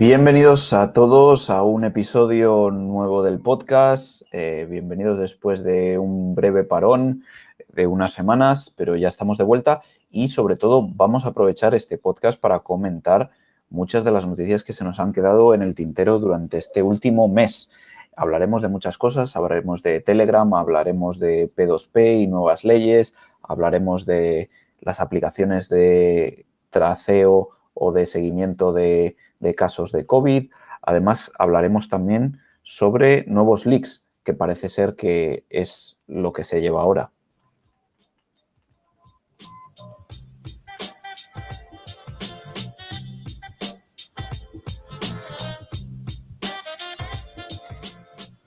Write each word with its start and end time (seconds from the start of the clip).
Bienvenidos 0.00 0.72
a 0.72 0.94
todos 0.94 1.50
a 1.50 1.62
un 1.62 1.84
episodio 1.84 2.70
nuevo 2.70 3.22
del 3.22 3.38
podcast. 3.38 4.22
Eh, 4.32 4.66
bienvenidos 4.66 5.18
después 5.18 5.62
de 5.62 5.98
un 5.98 6.34
breve 6.34 6.64
parón 6.64 7.22
de 7.68 7.86
unas 7.86 8.14
semanas, 8.14 8.72
pero 8.74 8.96
ya 8.96 9.08
estamos 9.08 9.36
de 9.36 9.44
vuelta 9.44 9.82
y 10.08 10.28
sobre 10.28 10.56
todo 10.56 10.88
vamos 10.88 11.26
a 11.26 11.28
aprovechar 11.28 11.74
este 11.74 11.98
podcast 11.98 12.40
para 12.40 12.60
comentar 12.60 13.28
muchas 13.68 14.02
de 14.02 14.10
las 14.10 14.26
noticias 14.26 14.64
que 14.64 14.72
se 14.72 14.84
nos 14.84 15.00
han 15.00 15.12
quedado 15.12 15.52
en 15.52 15.60
el 15.60 15.74
tintero 15.74 16.18
durante 16.18 16.56
este 16.56 16.82
último 16.82 17.28
mes. 17.28 17.70
Hablaremos 18.16 18.62
de 18.62 18.68
muchas 18.68 18.96
cosas, 18.96 19.36
hablaremos 19.36 19.82
de 19.82 20.00
Telegram, 20.00 20.54
hablaremos 20.54 21.18
de 21.18 21.52
P2P 21.54 22.22
y 22.22 22.26
nuevas 22.26 22.64
leyes, 22.64 23.12
hablaremos 23.42 24.06
de 24.06 24.48
las 24.80 24.98
aplicaciones 24.98 25.68
de 25.68 26.46
traceo 26.70 27.50
o 27.74 27.92
de 27.92 28.06
seguimiento 28.06 28.72
de 28.72 29.16
casos 29.56 29.92
de 29.92 30.06
COVID. 30.06 30.50
Además, 30.82 31.32
hablaremos 31.38 31.88
también 31.88 32.40
sobre 32.62 33.24
nuevos 33.26 33.66
leaks, 33.66 34.04
que 34.24 34.34
parece 34.34 34.68
ser 34.68 34.96
que 34.96 35.44
es 35.50 35.98
lo 36.06 36.32
que 36.32 36.44
se 36.44 36.60
lleva 36.60 36.82
ahora. 36.82 37.12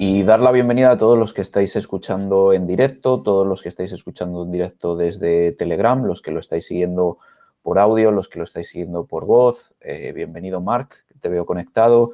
Y 0.06 0.24
dar 0.24 0.42
la 0.42 0.52
bienvenida 0.52 0.92
a 0.92 0.98
todos 0.98 1.18
los 1.18 1.34
que 1.34 1.42
estáis 1.42 1.78
escuchando 1.78 2.52
en 2.52 2.68
directo, 2.68 3.22
todos 3.22 3.48
los 3.48 3.62
que 3.62 3.70
estáis 3.70 3.94
escuchando 3.94 4.44
en 4.44 4.52
directo 4.52 4.98
desde 4.98 5.54
Telegram, 5.54 6.04
los 6.04 6.22
que 6.22 6.32
lo 6.32 6.42
estáis 6.42 6.68
siguiendo 6.68 7.20
por 7.64 7.80
audio, 7.80 8.12
los 8.12 8.30
que 8.30 8.38
lo 8.38 8.44
estáis 8.44 8.70
siguiendo 8.70 9.06
por 9.06 9.26
voz. 9.26 9.74
Eh, 9.80 10.12
bienvenido, 10.14 10.62
Marc, 10.62 11.06
te 11.22 11.30
veo 11.30 11.46
conectado. 11.46 12.12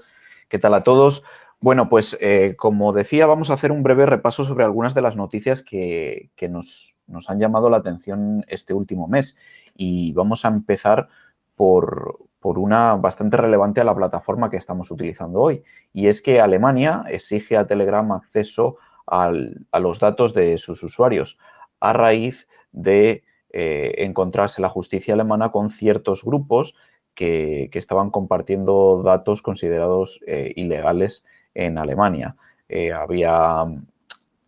¿Qué 0.48 0.60
tal 0.60 0.76
a 0.76 0.84
todos? 0.84 1.24
Bueno, 1.60 1.90
pues 1.90 2.18
eh, 2.22 2.56
como 2.56 2.94
decía, 2.94 3.26
vamos 3.26 3.50
a 3.50 3.56
hacer 3.56 3.72
un 3.72 3.84
breve 3.84 4.06
repaso 4.06 4.46
sobre 4.46 4.64
algunas 4.64 4.94
de 4.94 5.02
las 5.02 5.18
noticias 5.18 5.62
que, 5.62 6.32
nos, 6.50 6.96
han 7.28 7.40
llamado 7.40 7.70
la 7.70 7.78
atención 7.78 8.46
este 8.48 8.74
último 8.74 9.08
mes. 9.08 9.38
Y 9.76 10.14
vamos 10.14 10.46
a 10.46 10.50
empezar 10.50 11.10
por, 11.56 12.20
una 12.42 12.96
bastante 12.96 13.36
relevante 13.36 13.82
a 13.82 13.84
la 13.84 13.96
plataforma 13.96 14.50
que 14.50 14.58
estamos 14.58 14.92
utilizando 14.92 15.42
hoy. 15.42 15.64
Y 15.92 16.08
es 16.08 16.22
que 16.22 16.40
Alemania 16.40 17.04
exige 17.10 17.58
a 17.58 17.68
Telegram 17.68 18.10
acceso 18.12 18.78
a 19.08 19.32
los 19.80 20.00
datos 20.00 20.36
de 20.36 20.60
sus 20.60 20.84
usuarios 20.84 21.40
a 21.80 21.94
raíz 21.94 22.48
de 22.72 23.24
eh, 23.52 23.96
encontrarse 24.06 24.62
la 24.62 24.70
justicia 24.70 25.16
alemana 25.16 25.52
con 25.52 25.72
ciertos 25.72 26.24
grupos 26.24 26.76
que, 27.16 27.70
estaban 27.74 28.12
compartiendo 28.12 29.02
datos 29.04 29.42
considerados 29.42 30.24
eh, 30.28 30.54
ilegales 30.56 31.24
en 31.56 31.80
Alemania. 31.80 32.36
Eh, 32.68 32.94
había, 32.94 33.66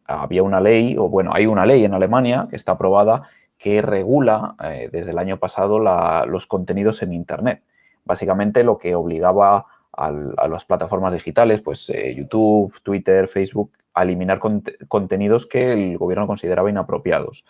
había 0.05 0.43
una 0.43 0.61
ley, 0.61 0.95
o 0.99 1.09
bueno, 1.09 1.31
hay 1.33 1.47
una 1.47 1.65
ley 1.65 1.83
en 1.83 1.95
Alemania 1.95 2.47
que 2.49 2.55
está 2.55 2.73
aprobada 2.73 3.23
que 3.57 3.81
regula 3.81 4.55
desde 4.91 5.11
el 5.11 5.19
año 5.19 5.37
pasado 5.37 5.77
los 6.25 6.47
contenidos 6.47 7.03
en 7.03 7.13
Internet. 7.13 7.61
Básicamente 8.05 8.63
lo 8.63 8.79
que 8.79 8.95
obligaba 8.95 9.67
a, 9.93 10.11
las 10.47 10.65
plataformas 10.65 11.13
digitales, 11.13 11.61
pues 11.61 11.91
YouTube, 12.15 12.73
Twitter, 12.81 13.27
Facebook, 13.27 13.71
a 13.93 14.01
eliminar 14.01 14.39
contenidos 14.87 15.45
que 15.45 15.73
el 15.73 15.99
gobierno 15.99 16.25
consideraba 16.25 16.71
inapropiados 16.71 17.45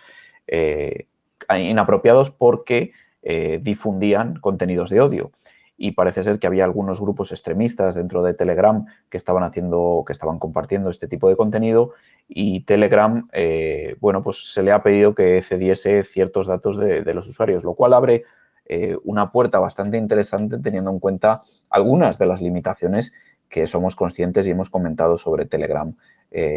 inapropiados 1.50 2.32
porque 2.32 2.92
eh, 3.24 3.60
difundían 3.62 4.40
contenidos 4.40 4.90
de 4.90 5.00
odio. 5.00 5.32
Y 5.78 5.92
parece 5.92 6.24
ser 6.24 6.40
que 6.40 6.48
había 6.48 6.64
algunos 6.64 7.00
grupos 7.00 7.32
extremistas 7.32 7.94
dentro 7.94 8.24
de 8.24 8.34
Telegram 8.34 8.86
que 9.10 9.18
estaban 9.18 9.44
haciendo, 9.44 10.04
que 10.06 10.14
estaban 10.14 10.40
compartiendo 10.40 10.90
este 10.90 11.08
tipo 11.08 11.30
de 11.30 11.36
contenido 11.36 11.94
y 12.28 12.62
Telegram, 12.62 13.28
eh, 13.34 13.96
bueno, 14.00 14.24
pues 14.24 14.54
se 14.54 14.64
le 14.64 14.72
ha 14.72 14.82
pedido 14.82 15.14
que 15.14 15.44
cediese 15.44 16.04
ciertos 16.04 16.48
datos 16.48 16.78
de, 16.78 17.14
los 17.14 17.28
usuarios, 17.28 17.64
lo 17.64 17.74
cual 17.74 17.94
abre 17.94 18.24
eh, 18.66 18.98
una 19.04 19.32
puerta 19.32 19.60
bastante 19.60 19.98
interesante 19.98 20.58
teniendo 20.58 20.92
en 20.92 21.00
cuenta 21.00 21.42
algunas 21.70 22.18
de 22.18 22.26
las 22.26 22.42
limitaciones 22.42 23.14
que 23.50 23.68
somos 23.68 23.96
conscientes 23.96 24.48
y 24.48 24.52
hemos 24.52 24.70
comentado 24.70 25.18
sobre 25.18 25.46
Telegram 25.46 25.96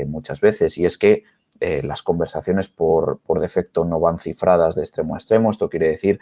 muchas 0.07 0.41
veces. 0.41 0.79
Y 0.79 0.87
es 0.87 0.99
que 0.99 1.25
eh, 1.61 1.83
las 1.83 2.03
conversaciones 2.03 2.69
por, 2.69 3.21
defecto 3.41 3.85
no 3.85 4.01
van 4.01 4.19
cifradas 4.19 4.75
de 4.75 4.83
extremo 4.83 5.15
a 5.15 5.19
extremo. 5.19 5.51
Esto 5.51 5.69
quiere 5.69 5.89
decir 5.89 6.19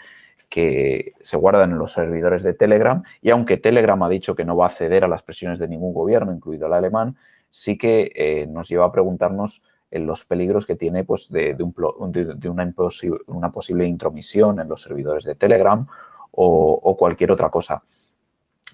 que 0.49 1.15
se 1.23 1.39
guardan 1.39 1.73
en 1.73 1.79
los 1.79 1.93
servidores 1.93 2.43
de 2.43 2.53
Telegram 2.53 3.03
y 3.23 3.31
aunque 3.31 3.57
Telegram 3.57 4.03
ha 4.03 4.09
dicho 4.11 4.35
que 4.35 4.45
no 4.45 4.57
va 4.57 4.67
a 4.67 4.71
ceder 4.71 5.05
a 5.05 5.09
las 5.09 5.23
presiones 5.23 5.59
de 5.59 5.69
ningún 5.69 5.95
gobierno, 5.95 6.33
incluido 6.33 6.67
el 6.67 6.75
alemán, 6.75 7.17
sí 7.49 7.79
que 7.79 8.13
eh, 8.15 8.47
nos 8.47 8.69
lleva 8.69 8.85
a 8.87 8.93
preguntarnos 8.93 9.65
en 9.91 10.07
los 10.07 10.25
peligros 10.25 10.67
que 10.67 10.77
tiene 10.77 11.05
pues, 11.05 11.31
de, 11.31 11.57
una, 13.27 13.53
posible 13.53 13.87
intromisión 13.87 14.61
en 14.61 14.69
los 14.69 14.83
servidores 14.83 15.25
de 15.25 15.35
Telegram 15.35 15.87
o, 16.31 16.97
cualquier 16.99 17.31
otra 17.31 17.51
cosa. 17.51 17.83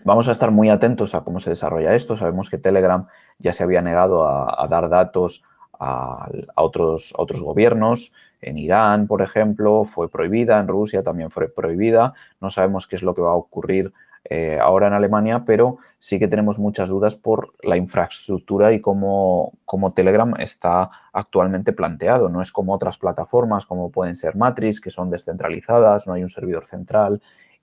Vamos 0.05 0.29
a 0.29 0.33
estar 0.33 0.51
muy 0.53 0.69
atentos 0.71 1.15
a 1.15 1.23
cómo 1.23 1.41
se 1.41 1.51
desarrolla 1.51 1.95
esto. 1.95 2.17
Sabemos 2.17 2.51
que 2.51 2.59
Telegram 2.59 3.07
ya 3.39 3.53
se 3.53 3.65
había 3.65 3.83
negado 3.83 4.29
a 4.29 4.67
dar 4.69 4.89
datos 4.89 5.45
a, 5.79 6.29
otros, 6.57 7.15
otros 7.17 7.41
gobiernos. 7.41 8.13
En 8.41 8.59
Irán, 8.59 9.07
por 9.07 9.23
ejemplo, 9.23 9.85
fue 9.85 10.09
prohibida, 10.09 10.61
en 10.61 10.69
Rusia 10.69 11.03
también 11.03 11.31
fue 11.31 11.49
prohibida. 11.49 12.15
No 12.41 12.51
sabemos 12.51 12.87
qué 12.87 12.97
es 12.97 13.03
lo 13.03 13.15
que 13.15 13.23
va 13.23 13.31
a 13.31 13.35
ocurrir 13.35 13.93
eh, 14.25 14.59
ahora 14.61 14.89
en 14.89 14.93
Alemania, 14.93 15.45
pero 15.47 15.79
sí 15.99 16.19
que 16.19 16.29
tenemos 16.29 16.59
muchas 16.59 16.89
dudas 16.89 17.17
por 17.17 17.55
la 17.63 17.77
infraestructura 17.77 18.73
y 18.73 18.81
cómo, 18.81 19.55
cómo, 19.65 19.93
Telegram 19.93 20.35
está 20.39 20.91
actualmente 21.13 21.73
planteado. 21.73 22.29
No 22.29 22.43
es 22.43 22.53
como 22.53 22.75
otras 22.75 22.99
plataformas 22.99 23.65
como 23.65 23.91
pueden 23.91 24.17
ser 24.17 24.37
Matrix, 24.37 24.81
que 24.81 24.91
son 24.91 25.11
descentralizadas, 25.11 26.07
no 26.07 26.13
hay 26.13 26.23
un 26.23 26.29
servidor 26.29 26.67
central 26.67 27.21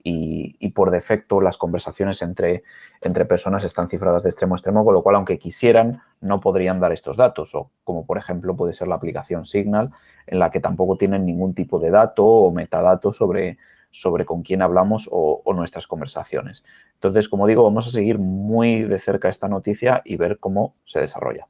y, 0.08 0.70
por 0.70 0.92
defecto 0.92 1.42
las 1.42 1.58
conversaciones 1.58 2.22
entre, 2.22 2.64
entre 3.02 3.26
personas 3.26 3.64
están 3.64 3.90
cifradas 3.90 4.22
de 4.22 4.30
extremo 4.30 4.54
a 4.54 4.58
extremo, 4.58 4.86
con 4.86 4.94
lo 4.94 5.02
cual 5.02 5.16
aunque 5.16 5.40
quisieran 5.40 6.04
no 6.22 6.40
podrían 6.40 6.80
dar 6.80 6.92
estos 6.92 7.18
datos, 7.18 7.56
o 7.56 7.72
como 7.84 8.06
por 8.06 8.20
ejemplo 8.20 8.56
puede 8.56 8.74
ser 8.74 8.88
la 8.88 8.96
aplicación 8.96 9.46
Signal, 9.46 9.90
en 10.28 10.38
la 10.38 10.52
que 10.52 10.60
tampoco 10.60 10.96
tienen 10.98 11.26
ningún 11.26 11.56
tipo 11.56 11.80
de 11.80 11.90
dato 11.90 12.24
o 12.24 12.52
metadato 12.52 13.12
sobre, 13.12 13.58
sobre 13.90 14.26
con 14.26 14.44
quién 14.44 14.62
hablamos 14.62 15.10
o, 15.12 15.42
o 15.44 15.54
nuestras 15.54 15.88
conversaciones. 15.88 16.64
Entonces, 16.94 17.28
como 17.28 17.48
digo, 17.48 17.64
vamos 17.64 17.88
a 17.88 17.92
seguir 17.92 18.20
muy 18.20 18.84
de 18.84 19.00
cerca 19.00 19.30
esta 19.30 19.48
noticia 19.48 20.04
y 20.06 20.18
ver 20.18 20.38
cómo 20.38 20.76
se 20.84 21.00
desarrolla. 21.00 21.48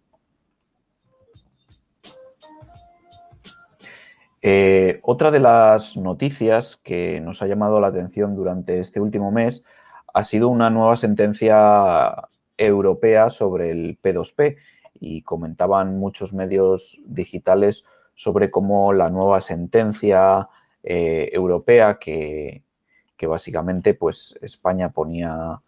Eh, 4.48 5.00
otra 5.02 5.32
de 5.32 5.40
las 5.40 5.98
noticias 5.98 6.78
que 6.84 7.20
nos 7.20 7.42
ha 7.42 7.48
llamado 7.48 7.80
la 7.80 7.88
atención 7.88 8.36
durante 8.36 8.80
este 8.80 9.00
último 9.00 9.32
mes 9.32 9.64
ha 10.14 10.24
sido 10.24 10.50
una 10.50 10.70
nueva 10.70 10.98
sentencia 10.98 12.14
europea 12.56 13.32
sobre 13.32 13.72
el 13.72 13.98
P2P 14.00 14.58
y 15.00 15.24
comentaban 15.24 15.98
muchos 15.98 16.36
medios 16.36 17.02
digitales 17.08 17.86
sobre 18.14 18.52
cómo 18.52 18.94
la 18.94 19.10
nueva 19.10 19.42
sentencia 19.42 20.48
eh, 20.84 21.28
europea 21.34 21.98
que, 21.98 22.62
básicamente 23.28 23.96
pues 23.96 24.38
España 24.44 24.90
ponía, 24.90 25.60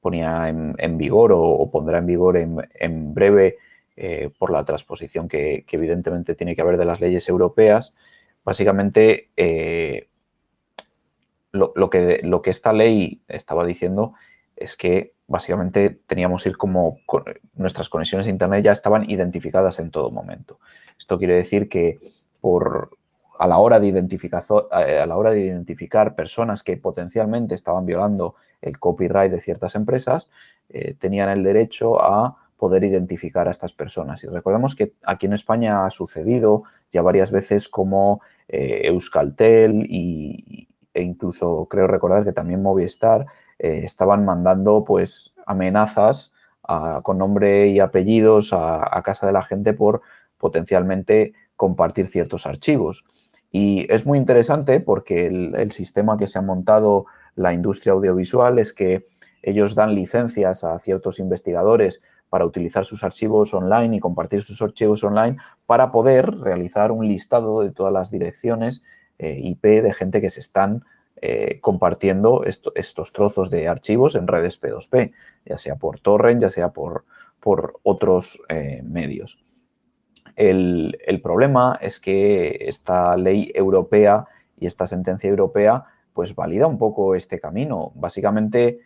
ponía 0.00 0.48
en, 0.48 0.98
vigor 0.98 1.30
o, 1.32 1.70
pondrá 1.70 1.98
en 1.98 2.06
vigor 2.06 2.36
en 2.38 3.14
breve 3.14 3.58
eh, 4.02 4.30
por 4.38 4.50
la 4.50 4.64
transposición 4.64 5.28
que, 5.28 5.66
evidentemente 5.70 6.34
tiene 6.34 6.56
que 6.56 6.62
haber 6.62 6.78
de 6.78 6.86
las 6.86 7.02
leyes 7.02 7.28
europeas, 7.28 7.94
básicamente 8.42 9.28
eh, 9.36 10.08
lo, 11.52 11.90
que, 11.90 12.20
lo, 12.22 12.40
que, 12.40 12.48
esta 12.48 12.72
ley 12.72 13.20
estaba 13.28 13.66
diciendo 13.66 14.14
es 14.56 14.78
que 14.78 15.12
básicamente 15.26 16.00
teníamos 16.06 16.46
ir 16.46 16.56
como 16.56 17.00
nuestras 17.52 17.90
conexiones 17.90 18.26
a 18.26 18.30
Internet 18.30 18.64
ya 18.64 18.72
estaban 18.72 19.10
identificadas 19.10 19.78
en 19.78 19.90
todo 19.90 20.10
momento. 20.10 20.60
Esto 20.98 21.18
quiere 21.18 21.34
decir 21.34 21.68
que 21.68 22.00
por, 22.40 22.96
a, 23.38 23.46
la 23.46 23.58
hora 23.58 23.78
de 23.80 23.88
identificar, 23.88 24.42
a 24.70 25.04
la 25.04 25.16
hora 25.18 25.32
de 25.32 25.40
identificar 25.40 26.14
personas 26.14 26.62
que 26.62 26.78
potencialmente 26.78 27.54
estaban 27.54 27.84
violando 27.84 28.36
el 28.62 28.78
copyright 28.78 29.30
de 29.30 29.42
ciertas 29.42 29.74
empresas, 29.74 30.30
eh, 30.70 30.94
tenían 30.98 31.28
el 31.28 31.42
derecho 31.42 32.02
a 32.02 32.38
poder 32.60 32.84
identificar 32.84 33.48
a 33.48 33.50
estas 33.50 33.72
personas. 33.72 34.22
Y 34.22 34.26
recordemos 34.28 34.76
que 34.76 34.92
aquí 35.02 35.24
en 35.24 35.32
España 35.32 35.86
ha 35.86 35.90
sucedido 35.90 36.64
ya 36.92 37.00
varias 37.00 37.30
veces 37.30 37.70
como 37.70 38.20
eh, 38.48 38.82
Euskaltel 38.84 39.86
y, 39.88 40.68
e 40.92 41.02
incluso 41.02 41.66
creo 41.70 41.86
recordar 41.86 42.22
que 42.22 42.32
también 42.32 42.62
Movistar 42.62 43.24
eh, 43.58 43.80
estaban 43.84 44.26
mandando 44.26 44.84
pues 44.84 45.34
amenazas 45.46 46.32
con 47.02 47.18
nombre 47.18 47.66
y 47.66 47.80
apellidos 47.80 48.52
a, 48.52 49.02
casa 49.02 49.26
de 49.26 49.32
la 49.32 49.42
gente 49.42 49.72
por 49.72 50.02
potencialmente 50.38 51.32
compartir 51.56 52.06
ciertos 52.06 52.46
archivos. 52.46 53.04
Y 53.50 53.92
es 53.92 54.06
muy 54.06 54.18
interesante 54.18 54.78
porque 54.78 55.26
el, 55.26 55.56
el 55.56 55.72
sistema 55.72 56.16
que 56.16 56.28
se 56.28 56.38
ha 56.38 56.42
montado 56.42 57.06
la 57.34 57.52
industria 57.52 57.94
audiovisual 57.94 58.60
es 58.60 58.72
que 58.72 59.08
ellos 59.42 59.74
dan 59.74 59.96
licencias 59.96 60.62
a 60.62 60.78
ciertos 60.78 61.18
investigadores 61.18 62.02
para 62.30 62.46
utilizar 62.46 62.86
sus 62.86 63.04
archivos 63.04 63.52
online 63.52 63.96
y 63.96 64.00
compartir 64.00 64.42
sus 64.42 64.62
archivos 64.62 65.04
online 65.04 65.36
para 65.66 65.92
poder 65.92 66.30
realizar 66.38 66.92
un 66.92 67.06
listado 67.06 67.60
de 67.60 67.72
todas 67.72 67.92
las 67.92 68.10
direcciones 68.10 68.82
eh, 69.18 69.38
IP 69.42 69.62
de 69.82 69.92
gente 69.92 70.22
que 70.22 70.30
se 70.30 70.40
están 70.40 70.84
eh, 71.20 71.58
compartiendo 71.60 72.44
estos 72.46 73.12
trozos 73.12 73.50
de 73.50 73.68
archivos 73.68 74.14
en 74.14 74.26
redes 74.26 74.58
P2P, 74.62 75.12
ya 75.44 75.58
sea 75.58 75.76
por 75.76 76.00
torrent, 76.00 76.40
ya 76.40 76.48
sea 76.48 76.70
por, 76.70 77.04
otros 77.82 78.40
eh, 78.48 78.82
medios. 78.84 79.42
El, 80.36 81.20
problema 81.22 81.78
es 81.82 82.00
que 82.00 82.64
esta 82.68 83.16
ley 83.16 83.50
europea 83.54 84.26
y 84.58 84.66
esta 84.66 84.86
sentencia 84.86 85.28
europea 85.28 85.84
pues 86.14 86.34
valida 86.34 86.66
un 86.66 86.78
poco 86.78 87.14
este 87.14 87.38
camino. 87.38 87.92
Básicamente 87.94 88.80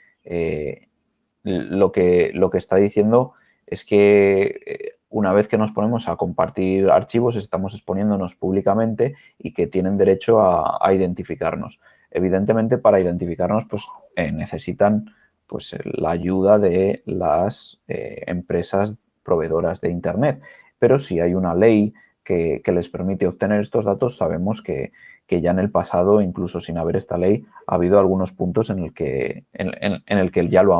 lo, 1.44 1.93
que, 1.93 2.32
lo 2.35 2.50
que 2.50 2.58
está 2.58 2.76
diciendo 2.76 3.35
es 3.67 3.85
que 3.85 4.96
una 5.14 5.32
vez 5.32 5.46
que 5.46 5.58
nos 5.58 5.70
ponemos 5.70 6.08
a 6.08 6.17
compartir 6.17 6.91
archivos, 6.91 7.37
estamos 7.37 7.73
exponiéndonos 7.75 8.35
públicamente 8.35 9.14
y 9.38 9.52
que 9.52 9.69
tienen 9.69 9.96
derecho 9.96 10.41
a, 10.43 10.93
identificarnos. 10.93 11.81
Evidentemente, 12.11 12.79
para 12.79 13.00
identificarnos, 13.00 13.64
pues 13.70 13.87
eh, 14.17 14.32
necesitan 14.32 15.14
pues, 15.46 15.76
la 15.85 16.11
ayuda 16.11 16.58
de 16.58 17.05
las 17.06 17.79
eh, 17.87 18.25
empresas 18.26 18.94
proveedoras 19.23 19.81
de 19.81 19.90
Internet. 19.90 20.43
Pero 20.81 20.99
si 20.99 21.20
hay 21.20 21.35
una 21.35 21.55
ley 21.55 21.94
que, 22.25 22.61
les 22.67 22.88
permite 22.88 23.29
obtener 23.29 23.61
estos 23.61 23.85
datos, 23.85 24.17
sabemos 24.17 24.62
que, 24.62 24.90
ya 25.29 25.52
en 25.52 25.61
el 25.61 25.70
pasado, 25.70 26.23
incluso 26.23 26.61
sin 26.61 26.76
haber 26.76 26.97
esta 26.97 27.19
ley, 27.19 27.47
ha 27.69 27.76
habido 27.76 28.00
algunos 28.00 28.32
puntos 28.32 28.69
en 28.70 28.81
el 28.81 28.93
que, 28.93 29.44
en, 29.52 30.02
el 30.06 30.32
que, 30.32 30.49
ya, 30.49 30.64
lo 30.64 30.75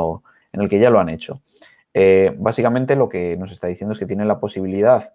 en 0.55 0.61
el 0.61 0.69
que 0.69 0.79
ya 0.79 0.89
lo 0.89 0.99
han 0.99 1.09
hecho. 1.09 1.41
Eh, 1.93 2.33
básicamente 2.37 2.95
lo 2.95 3.07
que 3.07 3.37
nos 3.37 3.51
está 3.51 3.67
diciendo 3.67 3.93
es 3.93 3.99
que 3.99 4.05
tiene 4.05 4.25
la 4.25 4.39
posibilidad 4.39 5.13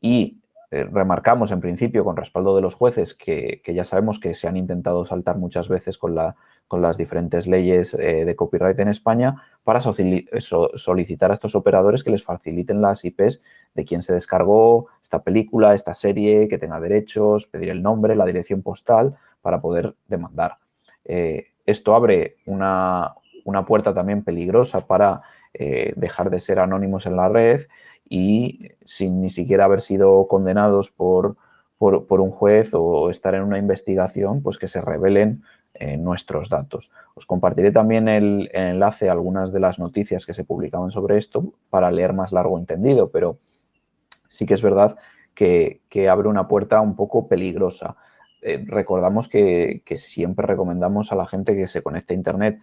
y 0.00 0.40
eh, 0.70 0.84
remarcamos 0.84 1.50
en 1.52 1.60
principio 1.60 2.04
con 2.04 2.16
respaldo 2.16 2.54
de 2.56 2.62
los 2.62 2.74
jueces 2.74 3.14
que, 3.14 3.60
ya 3.66 3.84
sabemos 3.84 4.18
que 4.18 4.34
se 4.34 4.48
han 4.48 4.56
intentado 4.56 5.04
saltar 5.04 5.36
muchas 5.36 5.68
veces 5.68 5.98
con, 5.98 6.14
la, 6.14 6.36
con 6.66 6.80
las 6.80 6.96
diferentes 6.96 7.46
leyes 7.46 7.94
eh, 7.94 8.24
de 8.24 8.36
copyright 8.36 8.78
en 8.78 8.88
España 8.88 9.42
para 9.64 9.80
solicitar 9.80 11.30
a 11.30 11.34
estos 11.34 11.54
operadores 11.54 12.02
que 12.04 12.10
les 12.10 12.24
faciliten 12.24 12.80
las 12.80 13.04
IPs 13.04 13.42
de 13.74 13.84
quien 13.84 14.00
se 14.00 14.12
descargó 14.12 14.86
esta 15.02 15.22
película, 15.22 15.74
esta 15.74 15.94
serie, 15.94 16.48
que 16.48 16.58
tenga 16.58 16.80
derechos, 16.80 17.46
pedir 17.46 17.70
el 17.70 17.82
nombre, 17.82 18.16
la 18.16 18.26
dirección 18.26 18.62
postal 18.62 19.16
para 19.40 19.60
poder 19.60 19.94
demandar. 20.06 20.58
esto 21.04 21.94
abre 21.94 22.36
una, 22.46 23.14
una 23.44 23.64
puerta 23.64 23.94
también 23.94 24.22
peligrosa 24.24 24.86
para 24.86 25.22
eh, 25.54 25.92
dejar 25.96 26.30
de 26.30 26.40
ser 26.40 26.58
anónimos 26.58 27.06
en 27.06 27.16
la 27.16 27.28
red 27.28 27.62
y 28.08 28.70
sin 28.84 29.20
ni 29.20 29.30
siquiera 29.30 29.64
haber 29.64 29.80
sido 29.80 30.26
condenados 30.26 30.90
por, 30.90 31.36
por, 31.78 32.20
un 32.20 32.30
juez 32.30 32.70
o 32.74 33.10
estar 33.10 33.34
en 33.34 33.42
una 33.42 33.58
investigación, 33.58 34.42
pues 34.42 34.56
que 34.58 34.68
se 34.68 34.80
revelen 34.80 35.42
eh, 35.74 35.96
nuestros 35.96 36.48
datos. 36.48 36.92
Os 37.14 37.26
compartiré 37.26 37.72
también 37.72 38.08
el, 38.08 38.50
enlace 38.52 39.08
a 39.08 39.12
algunas 39.12 39.52
de 39.52 39.60
las 39.60 39.78
noticias 39.78 40.24
que 40.26 40.34
se 40.34 40.44
publicaban 40.44 40.90
sobre 40.90 41.18
esto 41.18 41.54
para 41.70 41.90
leer 41.90 42.12
más 42.12 42.32
largo 42.32 42.58
entendido, 42.58 43.10
pero 43.10 43.38
sí 44.28 44.46
que 44.46 44.54
es 44.54 44.62
verdad 44.62 44.96
que, 45.34 45.80
abre 46.10 46.28
una 46.28 46.46
puerta 46.46 46.80
un 46.80 46.94
poco 46.94 47.26
peligrosa. 47.26 47.96
Eh, 48.42 48.62
recordamos 48.66 49.28
que, 49.28 49.82
que, 49.84 49.96
siempre 49.96 50.46
recomendamos 50.46 51.10
a 51.10 51.16
la 51.16 51.26
gente 51.26 51.54
que 51.54 51.66
se 51.66 51.82
conecte 51.82 52.14
a 52.14 52.16
Internet 52.16 52.60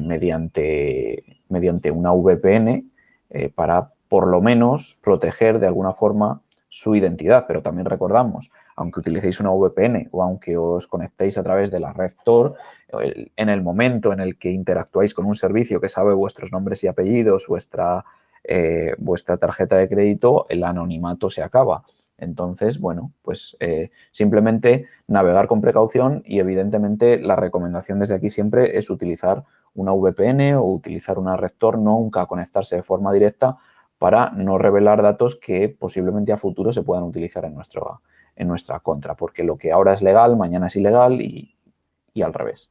mediante, 0.00 1.24
mediante 1.48 1.90
una 1.90 2.12
VPN 2.12 2.90
eh, 3.30 3.48
para 3.48 3.92
por 4.08 4.26
lo 4.26 4.40
menos 4.40 4.98
proteger 5.02 5.60
de 5.60 5.68
alguna 5.68 5.92
forma 5.92 6.42
su 6.68 6.94
identidad. 6.94 7.44
Pero 7.46 7.62
también 7.62 7.86
recordamos, 7.86 8.50
aunque 8.76 9.00
utilicéis 9.00 9.40
una 9.40 9.50
VPN 9.50 10.08
o 10.10 10.22
aunque 10.22 10.56
os 10.56 10.86
conectéis 10.86 11.38
a 11.38 11.42
través 11.42 11.70
de 11.70 11.80
la 11.80 11.92
red 11.92 12.12
Tor, 12.24 12.56
en 12.92 13.48
el 13.48 13.62
momento 13.62 14.12
en 14.12 14.20
el 14.20 14.36
que 14.36 14.50
interactuáis 14.50 15.14
con 15.14 15.26
un 15.26 15.36
servicio 15.36 15.80
que 15.80 15.88
sabe 15.88 16.12
vuestros 16.12 16.50
nombres 16.50 16.82
y 16.82 16.88
apellidos, 16.88 17.46
vuestra, 17.46 18.04
eh, 18.42 18.94
vuestra 18.98 19.36
tarjeta 19.36 19.76
de 19.76 19.88
crédito, 19.88 20.46
el 20.48 20.64
anonimato 20.64 21.30
se 21.30 21.42
acaba. 21.42 21.84
Entonces, 22.18 22.80
bueno, 22.80 23.12
pues 23.22 23.56
eh, 23.60 23.90
simplemente 24.12 24.86
navegar 25.06 25.46
con 25.46 25.60
precaución 25.60 26.22
y 26.26 26.40
evidentemente 26.40 27.18
la 27.18 27.36
recomendación 27.36 28.00
desde 28.00 28.16
aquí 28.16 28.28
siempre 28.28 28.76
es 28.76 28.90
utilizar 28.90 29.44
una 29.74 29.92
VPN 29.92 30.54
o 30.54 30.64
utilizar 30.64 31.18
una 31.18 31.36
red 31.36 31.52
Tor, 31.58 31.78
nunca 31.78 32.26
conectarse 32.26 32.76
de 32.76 32.82
forma 32.82 33.12
directa 33.12 33.58
para 33.98 34.30
no 34.30 34.58
revelar 34.58 35.02
datos 35.02 35.36
que 35.36 35.68
posiblemente 35.68 36.32
a 36.32 36.38
futuro 36.38 36.72
se 36.72 36.82
puedan 36.82 37.04
utilizar 37.04 37.44
en, 37.44 37.54
nuestro, 37.54 38.02
en 38.36 38.48
nuestra 38.48 38.80
contra, 38.80 39.14
porque 39.14 39.44
lo 39.44 39.56
que 39.56 39.72
ahora 39.72 39.92
es 39.92 40.02
legal, 40.02 40.36
mañana 40.36 40.68
es 40.68 40.76
ilegal 40.76 41.20
y 41.20 41.54
al 42.22 42.34
revés. 42.34 42.70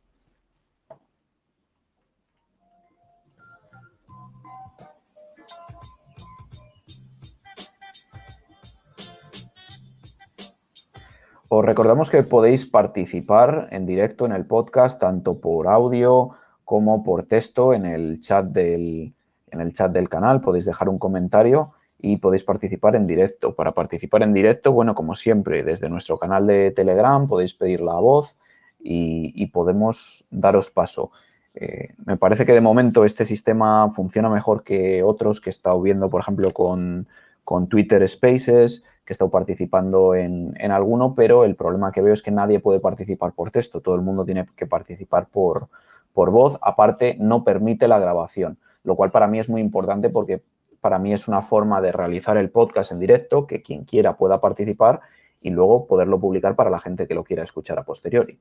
Os 11.52 11.66
recordamos 11.66 12.12
que 12.12 12.22
podéis 12.22 12.68
participar 12.68 13.70
en 13.72 13.88
directo 13.88 14.28
en 14.28 14.34
el 14.34 14.46
podcast, 14.46 15.02
tanto 15.02 15.40
por 15.40 15.68
audio 15.68 16.30
como 16.70 17.02
por 17.02 17.24
texto 17.24 17.74
en 17.74 17.84
el 17.84 18.20
chat 18.20 18.46
del, 18.46 19.12
en 19.50 19.60
el 19.60 19.74
chat 19.74 19.92
del 19.92 20.08
canal. 20.08 20.40
Podéis 20.40 20.66
dejar 20.66 20.88
un 20.88 21.00
comentario 21.00 21.72
y 21.98 22.18
podéis 22.18 22.44
participar 22.44 22.96
en 22.96 23.08
directo. 23.08 23.56
Para 23.56 23.72
participar 23.72 24.22
en 24.22 24.34
directo, 24.34 24.72
bueno, 24.72 24.94
como 24.94 25.16
siempre, 25.16 25.64
desde 25.64 25.90
nuestro 25.90 26.20
canal 26.20 26.46
de 26.46 26.70
Telegram 26.70 27.28
podéis 27.28 27.56
pedir 27.56 27.82
la 27.82 27.96
voz 27.96 28.38
y, 28.80 29.48
podemos 29.48 30.28
daros 30.30 30.70
paso. 30.70 31.10
Eh, 31.56 31.96
me 32.06 32.18
parece 32.18 32.46
que 32.46 32.54
de 32.54 32.62
momento 32.62 33.04
este 33.04 33.26
sistema 33.26 33.92
funciona 33.92 34.30
mejor 34.30 34.62
que 34.62 35.02
otros 35.02 35.42
que 35.42 35.50
he 35.50 35.56
estado 35.58 35.82
viendo, 35.82 36.08
por 36.08 36.22
ejemplo, 36.22 36.52
con, 36.52 37.08
con 37.44 37.68
Twitter 37.68 38.08
Spaces, 38.08 38.84
que 39.04 39.12
he 39.12 39.16
estado 39.16 39.32
participando 39.32 40.14
en, 40.14 40.54
alguno, 40.72 41.16
pero 41.16 41.46
el 41.46 41.56
problema 41.56 41.92
que 41.92 42.04
veo 42.04 42.14
es 42.14 42.22
que 42.22 42.30
nadie 42.30 42.60
puede 42.60 42.80
participar 42.80 43.32
por 43.32 43.50
texto, 43.50 43.82
todo 43.82 43.96
el 43.96 44.02
mundo 44.02 44.24
tiene 44.24 44.46
que 44.56 44.68
participar 44.68 45.30
por, 45.30 45.68
por 46.14 46.32
voz, 46.32 46.58
aparte 46.62 47.16
no 47.20 47.44
permite 47.44 47.88
la 47.88 48.00
grabación, 48.00 48.60
lo 48.84 48.96
cual 48.96 49.12
para 49.12 49.28
mí 49.28 49.40
es 49.40 49.50
muy 49.50 49.62
importante 49.62 50.10
porque 50.10 50.44
para 50.82 51.00
mí 51.00 51.14
es 51.14 51.28
una 51.28 51.42
forma 51.42 51.82
de 51.82 51.92
realizar 51.92 52.38
el 52.38 52.50
podcast 52.50 52.92
en 52.92 53.00
directo, 53.00 53.48
que 53.48 53.62
quien 53.62 53.84
quiera 53.84 54.18
pueda 54.18 54.40
participar 54.40 55.02
y 55.42 55.50
luego 55.50 55.88
poderlo 55.88 56.20
publicar 56.20 56.56
para 56.56 56.70
la 56.70 56.80
gente 56.80 57.08
que 57.08 57.16
lo 57.16 57.24
quiera 57.24 57.44
escuchar 57.44 57.80
a 57.80 57.84
posteriori. 57.84 58.40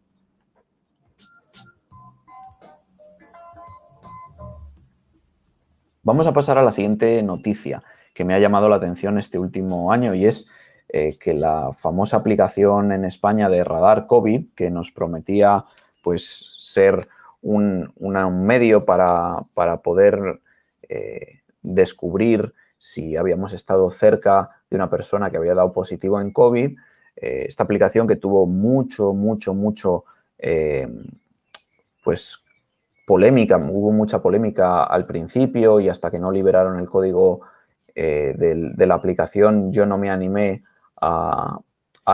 Vamos 6.03 6.27
a 6.27 6.33
pasar 6.33 6.57
a 6.57 6.63
la 6.63 6.73
siguiente 6.73 7.23
noticia 7.23 7.83
que 8.15 8.25
me 8.25 8.35
ha 8.35 8.39
llamado 8.39 8.69
la 8.69 8.77
atención 8.77 9.19
este 9.19 9.39
último 9.39 9.93
año 9.93 10.15
y 10.15 10.25
es 10.27 10.49
eh, 10.89 11.19
que 11.19 11.35
la 11.35 11.73
famosa 11.73 12.17
aplicación 12.17 12.93
en 12.93 13.05
España 13.05 13.51
de 13.51 13.63
radar 13.63 14.07
COVID, 14.07 14.55
que 14.55 14.71
nos 14.71 14.91
prometía 14.91 15.67
pues 16.03 16.57
ser 16.59 17.09
un, 17.43 17.93
medio 18.45 18.85
para, 18.85 19.45
poder 19.83 20.41
eh, 20.83 21.41
descubrir 21.63 22.53
si 22.79 23.17
habíamos 23.17 23.53
estado 23.53 23.91
cerca 23.91 24.51
de 24.71 24.77
una 24.77 24.91
persona 24.91 25.31
que 25.31 25.37
había 25.37 25.55
dado 25.55 25.73
positivo 25.73 26.21
en 26.21 26.33
COVID, 26.33 26.77
eh, 27.17 27.45
esta 27.49 27.65
aplicación 27.65 28.07
que 28.07 28.17
tuvo 28.17 28.47
mucho, 28.47 29.13
mucho, 29.13 29.55
mucho, 29.55 30.05
pues 32.05 32.43
polémica, 33.09 33.57
hubo 33.57 33.91
mucha 33.91 34.21
polémica 34.21 34.85
al 34.85 35.07
principio 35.07 35.81
y 35.81 35.89
hasta 35.89 36.11
que 36.11 36.19
no 36.19 36.31
liberaron 36.31 36.79
el 36.79 36.87
código 36.87 37.41
eh, 37.95 38.35
de, 38.37 38.87
la 38.87 38.95
aplicación 38.95 39.73
yo 39.73 39.87
no 39.87 39.99
me 39.99 40.11
animé 40.11 40.63
a, 41.01 41.59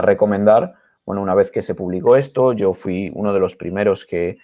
recomendar. 0.00 0.74
Bueno, 1.04 1.20
una 1.20 1.34
vez 1.34 1.50
que 1.50 1.62
se 1.62 1.74
publicó 1.74 2.16
esto, 2.16 2.52
yo 2.52 2.74
fui 2.74 3.12
uno 3.14 3.34
de 3.34 3.40
los 3.40 3.54
primeros 3.54 4.06
que, 4.06 4.38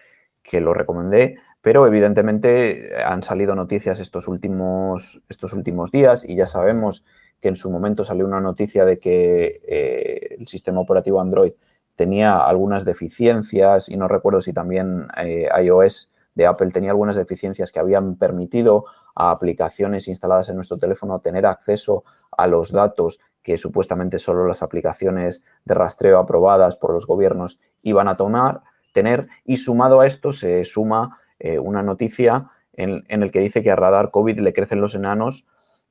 lo 0.53 0.75
recomendé, 0.75 1.39
pero 1.63 1.87
evidentemente 1.87 2.91
han 3.05 3.23
salido 3.23 3.55
noticias 3.55 4.01
estos 4.01 4.29
últimos, 4.29 5.23
estos 5.29 5.53
últimos 5.53 5.91
días 5.91 6.25
y 6.29 6.37
ya 6.37 6.47
sabemos 6.47 7.05
que 7.41 7.49
en 7.49 7.57
su 7.57 7.71
momento 7.71 8.05
salió 8.05 8.27
una 8.27 8.41
noticia 8.41 8.85
de 8.85 8.99
que 8.99 9.61
eh, 9.67 10.37
el 10.39 10.47
sistema 10.47 10.81
operativo 10.81 11.21
Android 11.21 11.53
tenía 11.97 12.39
algunas 12.39 12.85
deficiencias 12.85 13.89
y 13.89 13.97
no 13.97 14.09
recuerdo 14.09 14.41
si 14.41 14.53
también 14.53 15.09
eh, 15.19 15.49
iOS 15.63 16.11
de 16.35 16.47
Apple 16.47 16.71
tenía 16.71 16.91
algunas 16.91 17.17
deficiencias 17.17 17.73
que 17.73 17.81
habían 17.81 18.17
permitido 18.17 18.87
a 19.15 19.31
aplicaciones 19.31 20.09
instaladas 20.09 20.49
en 20.49 20.57
nuestro 20.57 20.79
teléfono 20.79 21.21
tener 21.21 21.45
acceso 21.45 22.05
a 22.31 22.47
los 22.47 22.73
datos 22.73 23.21
que 23.43 23.59
supuestamente 23.59 24.19
solo 24.19 24.47
las 24.47 24.63
aplicaciones 24.63 25.43
de 25.65 25.75
rastreo 25.75 26.19
aprobadas 26.19 26.77
por 26.77 26.93
los 26.93 27.07
gobiernos 27.07 27.59
iban 27.83 28.09
a 28.09 28.17
tomar, 28.17 28.63
tener. 28.93 29.29
Y 29.45 29.59
sumado 29.59 30.01
a 30.01 30.07
esto 30.07 30.33
se 30.33 30.65
suma 30.65 31.19
eh, 31.39 31.59
una 31.59 31.83
noticia 31.83 32.51
en, 32.73 33.05
el 33.09 33.31
que 33.31 33.41
dice 33.41 33.63
que 33.63 33.71
a 33.71 33.77
radar 33.77 34.11
COVID 34.11 34.39
le 34.39 34.53
crecen 34.53 34.81
los 34.81 34.95
enanos 34.95 35.45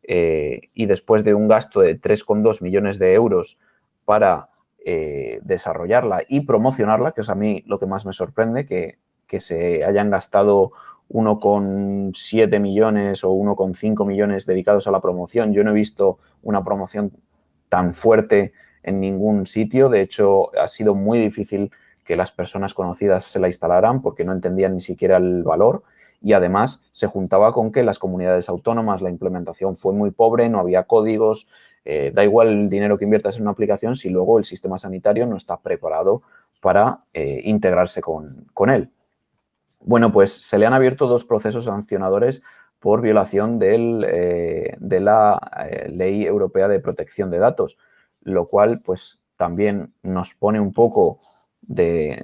eh, 0.04 0.70
y 0.74 0.86
después 0.86 1.24
de 1.24 1.34
un 1.34 1.48
gasto 1.48 1.82
de 1.82 2.00
3,2 2.00 2.62
millones 2.62 2.98
de 3.00 3.14
euros 3.14 3.60
para 4.06 4.50
eh, 4.86 5.40
desarrollarla 5.44 6.24
y 6.28 6.42
promocionarla, 6.42 7.12
que 7.12 7.22
es 7.22 7.30
a 7.30 7.36
mí 7.36 7.64
lo 7.68 7.80
que 7.80 7.86
más 7.86 8.06
me 8.06 8.14
sorprende, 8.14 8.66
que, 8.66 8.98
que 9.28 9.40
se 9.40 9.84
hayan 9.84 10.10
gastado 10.10 10.72
1,7 11.10 12.60
millones 12.60 13.24
o 13.24 13.32
1,5 13.32 14.06
millones 14.06 14.46
dedicados 14.46 14.88
a 14.88 14.92
la 14.92 15.02
promoción. 15.02 15.54
Yo 15.54 15.64
no 15.64 15.72
he 15.72 15.76
visto 15.76 16.20
una 16.42 16.64
promoción 16.64 17.12
tan 17.68 17.94
fuerte 17.94 18.54
en 18.84 19.00
ningún 19.00 19.46
sitio. 19.46 19.90
De 19.90 20.02
hecho, 20.02 20.56
ha 20.58 20.68
sido 20.68 20.96
muy 20.96 21.20
difícil 21.20 21.72
que 22.10 22.16
las 22.16 22.32
personas 22.32 22.74
conocidas 22.74 23.24
se 23.24 23.40
la 23.40 23.46
instalaran 23.46 24.02
porque 24.02 24.26
no 24.26 24.32
entendían 24.32 24.74
ni 24.74 24.80
siquiera 24.80 25.18
el 25.18 25.44
valor 25.44 25.84
y 26.24 26.34
además 26.34 26.82
se 26.92 27.06
juntaba 27.06 27.54
con 27.54 27.72
que 27.72 27.84
las 27.84 28.00
comunidades 28.00 28.50
autónomas 28.50 29.04
la 29.04 29.12
implementación 29.12 29.76
fue 29.76 29.94
muy 29.94 30.10
pobre, 30.10 30.50
no 30.50 30.60
había 30.60 30.86
códigos, 30.86 31.48
eh, 31.86 32.12
da 32.12 32.24
igual 32.24 32.48
el 32.48 32.68
dinero 32.68 32.98
que 32.98 33.04
inviertas 33.04 33.36
en 33.36 33.44
una 33.44 33.52
aplicación 33.52 33.96
si 33.96 34.10
luego 34.10 34.40
el 34.40 34.44
sistema 34.44 34.80
sanitario 34.80 35.28
no 35.28 35.38
está 35.38 35.58
preparado 35.58 36.24
para 36.62 37.04
eh, 37.14 37.42
integrarse 37.44 38.02
con, 38.02 38.48
él. 38.72 38.90
Bueno, 39.80 40.12
pues 40.12 40.34
se 40.34 40.58
le 40.58 40.66
han 40.66 40.74
abierto 40.74 41.06
dos 41.06 41.26
procesos 41.26 41.66
sancionadores 41.66 42.42
por 42.80 43.02
violación 43.02 43.60
eh, 43.62 44.76
de 44.80 45.00
la 45.00 45.78
Ley 45.90 46.26
Europea 46.26 46.68
de 46.68 46.80
Protección 46.80 47.30
de 47.30 47.38
Datos, 47.38 47.78
lo 48.24 48.48
cual 48.48 48.82
pues 48.82 49.20
también 49.38 49.94
nos 50.02 50.34
pone 50.34 50.60
un 50.60 50.74
poco 50.74 51.20
de... 51.62 52.24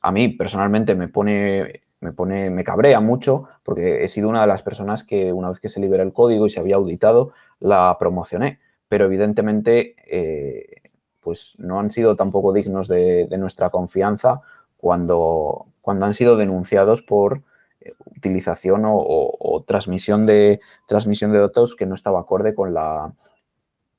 A 0.00 0.12
mí 0.12 0.28
personalmente 0.28 0.94
me 0.94 1.08
pone 1.08 1.82
me 2.00 2.12
pone, 2.12 2.50
me 2.50 2.64
cabrea 2.64 3.00
mucho 3.00 3.48
porque 3.62 4.04
he 4.04 4.08
sido 4.08 4.28
una 4.28 4.42
de 4.42 4.46
las 4.46 4.62
personas 4.62 5.04
que 5.04 5.32
una 5.32 5.48
vez 5.48 5.60
que 5.60 5.68
se 5.68 5.80
libera 5.80 6.02
el 6.02 6.12
código 6.12 6.46
y 6.46 6.50
se 6.50 6.60
había 6.60 6.76
auditado, 6.76 7.32
la 7.58 7.96
promocioné. 7.98 8.60
Pero 8.88 9.06
evidentemente, 9.06 9.96
eh, 10.06 10.90
pues 11.20 11.54
no 11.58 11.80
han 11.80 11.90
sido 11.90 12.14
tampoco 12.14 12.52
dignos 12.52 12.86
de, 12.86 13.26
nuestra 13.38 13.70
confianza 13.70 14.40
cuando, 14.76 15.66
cuando 15.80 16.06
han 16.06 16.14
sido 16.14 16.36
denunciados 16.36 17.02
por 17.02 17.42
eh, 17.80 17.94
utilización 18.04 18.82
o, 18.84 19.64
transmisión, 19.66 20.26
de, 20.26 20.60
transmisión 20.86 21.32
de 21.32 21.40
datos 21.40 21.74
que 21.74 21.86
no 21.86 21.94
estaba 21.94 22.20
acorde 22.20 22.54
con 22.54 22.74
la, 22.74 23.12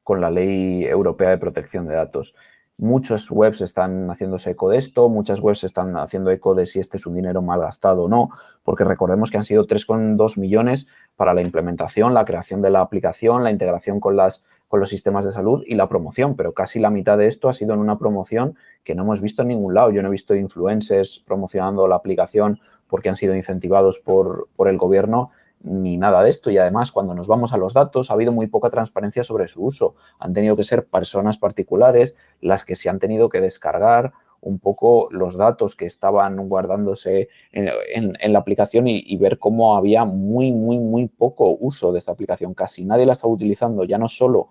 con 0.03 0.21
la 0.21 0.31
Ley 0.31 0.85
Europea 0.85 1.31
de 1.31 1.37
Protección 1.37 1.87
de 1.87 1.95
Datos. 1.95 2.35
Muchas 2.79 3.31
webs 3.31 3.61
están 3.61 4.07
haciéndose 4.11 4.51
eco 4.51 4.69
de 4.69 4.77
esto, 4.77 5.09
muchas 5.09 5.39
webs 5.39 5.63
están 5.63 5.97
haciendo 5.97 6.29
eco 6.29 6.53
de 6.53 6.67
si 6.67 6.79
este 6.79 6.97
es 6.97 7.07
un 7.07 7.15
dinero 7.15 7.41
mal 7.41 7.59
gastado 7.59 8.03
o 8.03 8.07
no, 8.07 8.29
porque 8.63 8.83
recordemos 8.83 9.31
que 9.31 9.37
han 9.37 9.45
sido 9.45 9.65
3,2 9.65 10.37
millones 10.37 10.85
para 11.15 11.33
la 11.33 11.41
implementación, 11.41 12.13
la 12.13 12.23
creación 12.23 12.61
de 12.61 12.69
la 12.69 12.81
aplicación, 12.81 13.43
la 13.43 13.49
integración 13.49 13.99
con, 13.99 14.15
las, 14.15 14.43
con 14.67 14.79
los 14.79 14.89
sistemas 14.89 15.25
de 15.25 15.31
salud 15.31 15.63
y 15.65 15.73
la 15.73 15.89
promoción, 15.89 16.35
pero 16.35 16.53
casi 16.53 16.77
la 16.79 16.91
mitad 16.91 17.17
de 17.17 17.25
esto 17.25 17.49
ha 17.49 17.53
sido 17.53 17.73
en 17.73 17.79
una 17.79 17.97
promoción 17.97 18.55
que 18.83 18.93
no 18.93 19.01
hemos 19.01 19.21
visto 19.21 19.41
en 19.41 19.47
ningún 19.47 19.73
lado. 19.73 19.89
Yo 19.89 20.03
no 20.03 20.09
he 20.09 20.11
visto 20.11 20.35
influencers 20.35 21.23
promocionando 21.25 21.87
la 21.87 21.95
aplicación 21.95 22.59
porque 22.87 23.09
han 23.09 23.17
sido 23.17 23.35
incentivados 23.35 23.97
por, 23.97 24.49
por 24.55 24.67
el 24.67 24.77
gobierno 24.77 25.31
ni 25.61 25.97
nada 25.97 26.23
de 26.23 26.29
esto. 26.29 26.49
Y 26.51 26.57
además, 26.57 26.91
cuando 26.91 27.13
nos 27.13 27.27
vamos 27.27 27.53
a 27.53 27.57
los 27.57 27.73
datos, 27.73 28.09
ha 28.09 28.13
habido 28.13 28.31
muy 28.31 28.47
poca 28.47 28.69
transparencia 28.69 29.23
sobre 29.23 29.47
su 29.47 29.63
uso. 29.63 29.95
Han 30.19 30.33
tenido 30.33 30.55
que 30.55 30.63
ser 30.63 30.85
personas 30.87 31.37
particulares 31.37 32.15
las 32.41 32.65
que 32.65 32.75
se 32.75 32.89
han 32.89 32.99
tenido 32.99 33.29
que 33.29 33.41
descargar 33.41 34.13
un 34.39 34.59
poco 34.59 35.07
los 35.11 35.35
datos 35.35 35.75
que 35.75 35.85
estaban 35.85 36.37
guardándose 36.47 37.29
en, 37.51 38.33
la 38.33 38.39
aplicación 38.39 38.87
y, 38.87 39.17
ver 39.17 39.39
cómo 39.39 39.75
había 39.75 40.05
muy, 40.05 40.51
muy, 40.51 40.77
muy 40.79 41.07
poco 41.07 41.57
uso 41.59 41.91
de 41.91 41.99
esta 41.99 42.11
aplicación. 42.11 42.53
Casi 42.53 42.85
nadie 42.85 43.05
la 43.05 43.13
estaba 43.13 43.33
utilizando, 43.33 43.83
ya 43.83 43.97
no 43.97 44.07
solo 44.07 44.49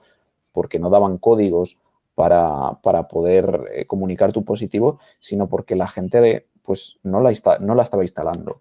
porque 0.52 0.78
no 0.78 0.90
daban 0.90 1.18
códigos 1.18 1.78
para, 2.14 2.80
poder 3.08 3.68
eh, 3.72 3.86
comunicar 3.86 4.32
tu 4.32 4.44
positivo, 4.44 4.98
sino 5.20 5.48
porque 5.48 5.76
la 5.76 5.86
gente 5.86 6.48
pues, 6.62 6.98
no, 7.02 7.20
la 7.20 7.32
no 7.60 7.75
la 7.75 7.82
estaba 7.82 8.02
instalando 8.02 8.60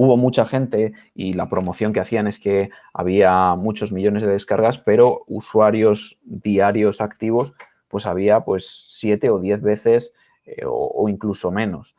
hubo 0.00 0.16
mucha 0.16 0.46
gente 0.46 0.94
y 1.14 1.34
la 1.34 1.50
promoción 1.50 1.92
que 1.92 2.00
hacían 2.00 2.26
es 2.26 2.38
que 2.38 2.70
había 2.94 3.54
muchos 3.54 3.92
millones 3.92 4.22
de 4.22 4.30
descargas, 4.30 4.78
pero 4.78 5.24
usuarios 5.26 6.18
diarios 6.24 7.02
activos, 7.02 7.52
pues 7.86 8.06
había 8.06 8.40
pues 8.40 8.86
siete 8.88 9.28
o 9.28 9.38
diez 9.38 9.60
veces 9.60 10.14
eh, 10.46 10.62
o, 10.64 11.06
incluso 11.10 11.50
menos. 11.50 11.94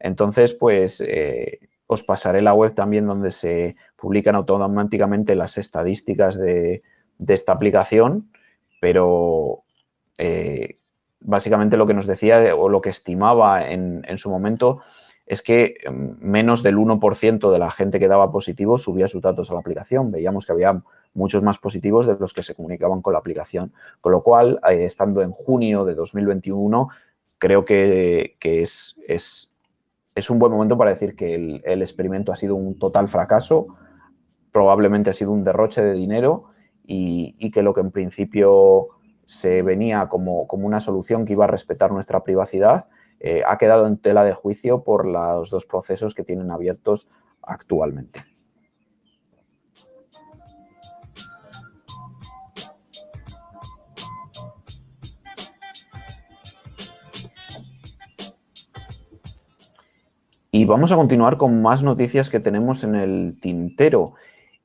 Entonces, 0.00 0.52
pues 0.52 1.00
eh, 1.00 1.60
os 1.86 2.02
pasaré 2.02 2.42
la 2.42 2.54
web 2.54 2.74
también 2.74 3.06
donde 3.06 3.30
se 3.30 3.76
publican 3.94 4.34
automáticamente 4.34 5.36
las 5.36 5.56
estadísticas 5.56 6.36
de, 6.36 6.82
esta 7.28 7.52
aplicación, 7.52 8.32
pero 8.80 9.62
eh, 10.18 10.78
básicamente 11.20 11.76
lo 11.76 11.86
que 11.86 11.94
nos 11.94 12.08
decía 12.08 12.56
o 12.56 12.68
lo 12.68 12.80
que 12.80 12.90
estimaba 12.90 13.70
en, 13.70 14.04
en 14.08 14.18
su 14.18 14.28
momento 14.28 14.80
es 15.26 15.42
que 15.42 15.76
em, 15.84 16.16
menos 16.20 16.62
del 16.62 16.76
1% 16.76 17.50
de 17.50 17.58
la 17.58 17.70
gente 17.70 17.98
que 17.98 18.08
daba 18.08 18.30
positivo 18.30 18.78
subía 18.78 19.08
sus 19.08 19.22
datos 19.22 19.50
a 19.50 19.54
la 19.54 19.60
aplicación. 19.60 20.10
Veíamos 20.10 20.44
que 20.46 20.52
había 20.52 20.82
muchos 21.14 21.42
más 21.42 21.58
positivos 21.58 22.06
de 22.06 22.16
los 22.18 22.34
que 22.34 22.42
se 22.42 22.54
comunicaban 22.54 23.00
con 23.00 23.12
la 23.14 23.20
aplicación. 23.20 23.72
Con 24.00 24.12
lo 24.12 24.22
cual, 24.22 24.60
eh, 24.68 24.84
estando 24.84 25.22
en 25.22 25.32
junio 25.32 25.84
de 25.84 25.94
2021, 25.94 26.88
creo 27.38 27.64
que, 27.64 28.36
es, 28.40 28.96
es, 29.06 30.30
un 30.30 30.38
buen 30.38 30.52
momento 30.52 30.76
para 30.76 30.90
decir 30.90 31.16
que 31.16 31.34
el, 31.34 31.82
experimento 31.82 32.32
ha 32.32 32.36
sido 32.36 32.54
un 32.54 32.78
total 32.78 33.08
fracaso, 33.08 33.68
probablemente 34.52 35.10
ha 35.10 35.12
sido 35.12 35.32
un 35.32 35.44
derroche 35.44 35.82
de 35.82 35.94
dinero 35.94 36.44
y, 36.86 37.34
y 37.38 37.50
que 37.50 37.62
lo 37.62 37.74
que 37.74 37.80
en 37.80 37.90
principio 37.90 38.88
se 39.26 39.62
venía 39.62 40.08
como, 40.08 40.46
como 40.46 40.66
una 40.66 40.80
solución 40.80 41.24
que 41.24 41.32
iba 41.32 41.44
a 41.44 41.48
respetar 41.48 41.92
nuestra 41.92 42.24
privacidad, 42.24 42.86
eh, 43.26 43.42
ha 43.48 43.56
quedado 43.56 43.86
en 43.86 43.96
tela 43.96 44.22
de 44.22 44.34
juicio 44.34 44.84
por 44.84 45.06
los 45.06 45.48
dos 45.48 45.64
procesos 45.64 46.14
que 46.14 46.24
tienen 46.24 46.50
abiertos 46.50 47.08
actualmente. 47.40 48.22
Y 60.50 60.66
vamos 60.66 60.92
a 60.92 60.96
continuar 60.96 61.38
con 61.38 61.62
más 61.62 61.82
noticias 61.82 62.28
que 62.28 62.40
tenemos 62.40 62.84
en 62.84 62.94
el 62.94 63.38
tintero. 63.40 64.12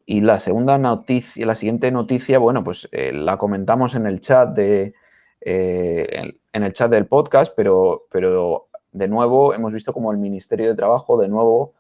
Y 0.06 0.20
la 0.20 0.38
segunda 0.40 0.78
noticia, 0.78 1.46
la 1.46 1.56
siguiente 1.56 1.92
noticia, 1.92 2.40
bueno, 2.40 2.66
pues 2.66 2.90
eh, 2.92 3.14
la 3.14 3.38
comentamos 3.38 3.96
en 3.96 4.06
el 4.06 4.20
chat 4.20 4.50
de, 4.50 4.96
eh, 5.42 6.34
en 6.52 6.64
el 6.64 6.74
chat 6.74 6.92
del 6.92 7.08
podcast, 7.08 7.54
pero, 7.56 8.06
pero 8.12 8.68
de 8.92 9.08
nuevo 9.08 9.54
hemos 9.54 9.74
visto 9.74 9.94
como 9.94 10.12
el 10.12 10.18
Ministerio 10.18 10.68
de 10.68 10.76
Trabajo 10.76 11.18
de 11.18 11.28
nuevo 11.28 11.74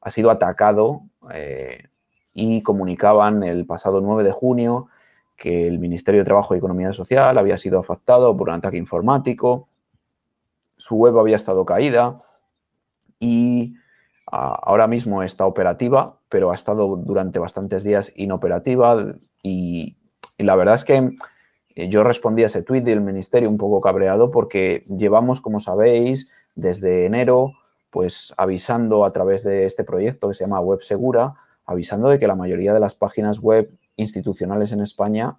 ha 0.00 0.10
sido 0.10 0.30
atacado 0.30 1.02
eh, 1.32 1.88
y 2.34 2.62
comunicaban 2.62 3.42
el 3.42 3.66
pasado 3.66 4.00
9 4.00 4.24
de 4.24 4.32
junio 4.32 4.88
que 5.36 5.66
el 5.66 5.78
Ministerio 5.78 6.20
de 6.20 6.24
Trabajo 6.24 6.54
y 6.54 6.58
Economía 6.58 6.92
Social 6.92 7.36
había 7.38 7.58
sido 7.58 7.78
afectado 7.78 8.36
por 8.36 8.48
un 8.48 8.56
ataque 8.56 8.76
informático, 8.76 9.68
su 10.76 10.96
web 10.96 11.18
había 11.18 11.36
estado 11.36 11.64
caída 11.64 12.22
y 13.18 13.74
ah, 14.30 14.60
ahora 14.62 14.86
mismo 14.86 15.22
está 15.22 15.46
operativa, 15.46 16.18
pero 16.28 16.52
ha 16.52 16.54
estado 16.54 16.96
durante 16.96 17.38
bastantes 17.38 17.82
días 17.82 18.12
inoperativa 18.14 19.14
y 19.42 19.96
la 20.38 20.54
verdad 20.54 20.76
es 20.76 20.84
que 20.84 21.10
yo 21.76 22.04
respondí 22.04 22.42
a 22.42 22.46
ese 22.46 22.62
tuit 22.62 22.84
del 22.84 23.00
ministerio 23.00 23.48
un 23.48 23.58
poco 23.58 23.80
cabreado 23.80 24.30
porque 24.30 24.84
llevamos, 24.88 25.40
como 25.40 25.60
sabéis, 25.60 26.28
desde 26.54 27.06
enero, 27.06 27.52
pues 27.90 28.32
avisando 28.36 29.04
a 29.04 29.12
través 29.12 29.42
de 29.44 29.66
este 29.66 29.84
proyecto 29.84 30.28
que 30.28 30.34
se 30.34 30.44
llama 30.44 30.60
Web 30.60 30.82
Segura, 30.82 31.34
avisando 31.66 32.08
de 32.08 32.18
que 32.18 32.26
la 32.26 32.34
mayoría 32.34 32.72
de 32.72 32.80
las 32.80 32.94
páginas 32.94 33.40
web 33.40 33.70
institucionales 33.96 34.72
en 34.72 34.80
España 34.80 35.36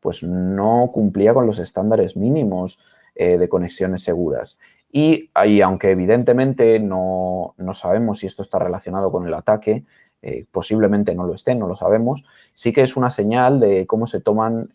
pues 0.00 0.22
no 0.22 0.90
cumplía 0.92 1.32
con 1.32 1.46
los 1.46 1.58
estándares 1.58 2.14
mínimos 2.14 2.78
eh, 3.14 3.38
de 3.38 3.48
conexiones 3.48 4.02
seguras. 4.02 4.58
Y 4.92 5.30
ahí, 5.32 5.62
aunque 5.62 5.90
evidentemente 5.90 6.78
no, 6.78 7.54
sabemos 7.72 8.18
si 8.18 8.26
esto 8.26 8.42
está 8.42 8.58
relacionado 8.58 9.10
con 9.10 9.26
el 9.26 9.32
ataque, 9.32 9.86
eh, 10.20 10.44
posiblemente 10.52 11.14
no 11.14 11.24
lo 11.24 11.34
esté, 11.34 11.54
no 11.54 11.66
lo 11.66 11.74
sabemos, 11.74 12.26
sí 12.52 12.72
que 12.72 12.82
es 12.82 12.98
una 12.98 13.08
señal 13.08 13.60
de 13.60 13.86
cómo 13.86 14.06
se 14.06 14.20
toman 14.20 14.74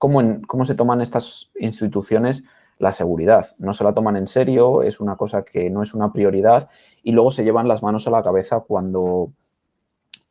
cómo, 0.00 0.64
se 0.64 0.74
toman 0.74 1.02
estas 1.02 1.50
instituciones 1.60 2.44
la 2.78 2.90
seguridad. 2.90 3.54
No 3.58 3.74
se 3.74 3.84
la 3.84 3.92
toman 3.92 4.16
en 4.16 4.26
serio, 4.26 4.82
es 4.82 4.98
una 4.98 5.16
cosa 5.16 5.44
que 5.44 5.68
no 5.68 5.82
es 5.82 5.92
una 5.92 6.10
prioridad 6.10 6.70
y 7.02 7.12
luego 7.12 7.30
se 7.30 7.44
llevan 7.44 7.68
las 7.68 7.82
manos 7.82 8.06
a 8.06 8.10
la 8.10 8.22
cabeza 8.22 8.60
cuando 8.60 9.30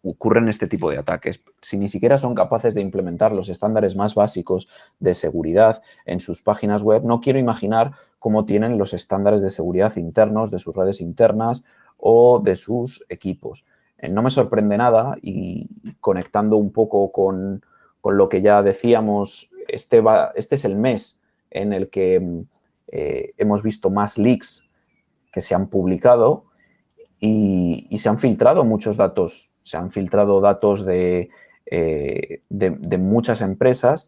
ocurren 0.04 0.50
este 0.50 0.66
tipo 0.66 0.90
de 0.90 0.98
ataques. 0.98 1.44
Si 1.62 1.78
ni 1.78 1.88
siquiera 1.88 2.18
son 2.18 2.34
capaces 2.34 2.74
de 2.74 2.82
implementar 2.82 3.32
los 3.32 3.48
estándares 3.48 3.96
más 3.96 4.16
básicos 4.16 4.68
de 5.00 5.14
seguridad 5.14 5.84
en 6.06 6.20
sus 6.20 6.42
páginas 6.42 6.82
web, 6.82 7.04
no 7.04 7.22
quiero 7.22 7.38
imaginar 7.38 7.92
cómo 8.18 8.46
tienen 8.46 8.80
los 8.80 8.96
estándares 8.96 9.44
de 9.44 9.52
seguridad 9.52 9.96
internos 9.98 10.50
de 10.50 10.58
sus 10.58 10.76
redes 10.76 11.00
internas 11.02 11.64
o 11.98 12.40
de 12.40 12.56
sus 12.56 13.06
equipos. 13.10 13.66
no 14.10 14.24
me 14.24 14.32
sorprende 14.32 14.78
nada 14.78 15.16
y 15.22 15.70
conectando 16.00 16.58
un 16.58 16.72
poco 16.72 17.12
con, 17.12 17.64
lo 18.04 18.30
que 18.30 18.42
ya 18.42 18.64
decíamos, 18.64 19.52
este, 19.72 20.04
este 20.36 20.56
es 20.56 20.66
el 20.66 20.76
mes 20.76 21.20
en 21.52 21.74
el 21.74 21.90
que 21.90 22.46
hemos 22.92 23.64
visto 23.64 23.90
más 23.90 24.18
leaks 24.18 24.64
que 25.32 25.42
se 25.42 25.56
han 25.56 25.68
publicado 25.68 26.46
y, 27.20 27.98
se 27.98 28.10
han 28.10 28.20
filtrado 28.20 28.64
muchos 28.64 28.98
datos. 28.98 29.50
Se 29.64 29.78
han 29.78 29.92
filtrado 29.92 30.42
datos 30.42 30.86
de, 30.86 31.30
eh, 31.66 32.42
muchas 32.98 33.42
empresas, 33.42 34.08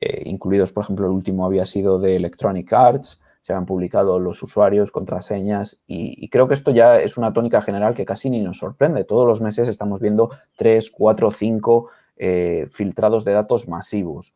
eh, 0.00 0.22
incluidos, 0.26 0.72
por 0.72 0.84
ejemplo, 0.84 1.06
el 1.06 1.12
último 1.12 1.44
había 1.44 1.66
sido 1.66 1.98
de 1.98 2.16
Electronic 2.16 2.72
Arts, 2.72 3.20
se 3.42 3.52
han 3.52 3.66
publicado 3.66 4.18
los 4.18 4.42
usuarios, 4.42 4.90
contraseñas 4.90 5.78
y, 5.86 6.28
creo 6.28 6.48
que 6.48 6.54
esto 6.54 6.70
ya 6.70 6.98
es 7.00 7.18
una 7.18 7.34
tónica 7.34 7.60
general 7.60 7.92
que 7.92 8.06
casi 8.06 8.30
ni 8.30 8.40
nos 8.40 8.58
sorprende. 8.58 9.04
Todos 9.04 9.28
los 9.28 9.42
meses 9.42 9.68
estamos 9.68 10.00
viendo 10.00 10.30
tres, 10.56 10.90
cuatro, 10.90 11.30
cinco 11.30 11.88
eh, 12.16 12.68
filtrados 12.70 13.24
de 13.24 13.32
datos 13.32 13.68
masivos. 13.68 14.34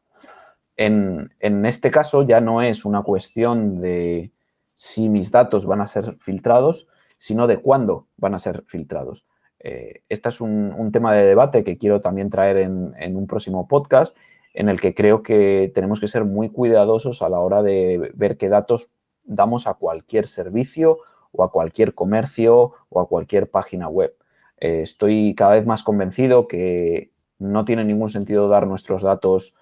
En, 0.78 1.66
este 1.66 1.90
caso 1.90 2.22
ya 2.22 2.40
no 2.40 2.62
es 2.62 2.84
una 2.84 3.02
cuestión 3.02 3.80
de 3.80 4.30
si 4.74 5.08
mis 5.08 5.32
datos 5.32 5.66
van 5.66 5.80
a 5.80 5.88
ser 5.88 6.14
filtrados, 6.20 6.88
sino 7.18 7.48
de 7.48 7.58
cuándo 7.58 8.06
van 8.16 8.34
a 8.34 8.38
ser 8.38 8.62
filtrados. 8.68 9.26
Eh, 9.58 10.02
este 10.08 10.28
es 10.28 10.40
un, 10.40 10.90
tema 10.92 11.12
de 11.16 11.26
debate 11.26 11.64
que 11.64 11.78
quiero 11.78 12.00
también 12.00 12.30
traer 12.30 12.58
en, 12.58 13.16
un 13.16 13.26
próximo 13.26 13.66
podcast, 13.66 14.16
en 14.54 14.68
el 14.68 14.80
que 14.80 14.94
creo 14.94 15.24
que 15.24 15.72
tenemos 15.74 15.98
que 15.98 16.06
ser 16.06 16.24
muy 16.24 16.48
cuidadosos 16.48 17.22
a 17.22 17.28
la 17.28 17.40
hora 17.40 17.64
de 17.64 18.12
ver 18.14 18.36
qué 18.36 18.48
datos 18.48 18.92
damos 19.24 19.66
a 19.66 19.74
cualquier 19.74 20.28
servicio 20.28 20.98
o 21.32 21.42
a 21.42 21.50
cualquier 21.50 21.92
comercio 21.94 22.72
o 22.88 23.00
a 23.00 23.08
cualquier 23.08 23.50
página 23.50 23.88
web. 23.88 24.14
Eh, 24.60 24.82
estoy 24.82 25.34
cada 25.34 25.54
vez 25.54 25.66
más 25.66 25.82
convencido 25.82 26.46
que 26.46 27.10
no 27.40 27.64
tiene 27.64 27.84
ningún 27.84 28.10
sentido 28.10 28.48
dar 28.48 28.68
nuestros 28.68 29.02
datos 29.02 29.56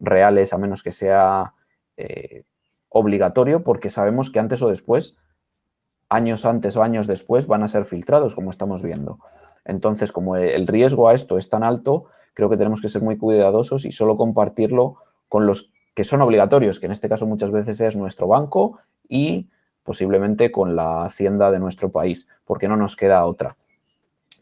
reales 0.00 0.52
a 0.52 0.58
menos 0.58 0.82
que 0.82 0.92
sea 0.92 1.54
eh, 1.96 2.44
obligatorio 2.88 3.62
porque 3.62 3.90
sabemos 3.90 4.30
que 4.30 4.40
antes 4.40 4.62
o 4.62 4.68
después 4.68 5.16
años 6.10 6.44
antes 6.44 6.76
o 6.76 6.82
años 6.82 7.06
después 7.06 7.46
van 7.46 7.62
a 7.62 7.68
ser 7.68 7.84
filtrados, 7.84 8.34
como 8.34 8.50
estamos 8.50 8.82
viendo. 8.82 9.20
Entonces, 9.64 10.12
como 10.12 10.36
el 10.36 10.66
riesgo 10.66 11.08
a 11.08 11.14
esto 11.14 11.38
es 11.38 11.48
tan 11.48 11.62
alto, 11.62 12.06
creo 12.34 12.50
que 12.50 12.56
tenemos 12.56 12.82
que 12.82 12.88
ser 12.88 13.02
muy 13.02 13.16
cuidadosos 13.16 13.84
y 13.84 13.92
solo 13.92 14.16
compartirlo 14.16 14.96
con 15.28 15.46
los 15.46 15.72
que 15.94 16.04
son 16.04 16.20
obligatorios, 16.20 16.80
que 16.80 16.86
en 16.86 16.92
este 16.92 17.08
caso 17.08 17.26
muchas 17.26 17.52
veces 17.52 17.80
es 17.80 17.96
nuestro 17.96 18.26
banco 18.26 18.78
y 19.08 19.48
posiblemente 19.84 20.50
con 20.50 20.76
la 20.76 21.04
hacienda 21.04 21.50
de 21.50 21.58
nuestro 21.60 21.90
país, 21.90 22.26
porque 22.44 22.68
no 22.68 22.76
nos 22.76 22.96
queda 22.96 23.24
otra. 23.24 23.56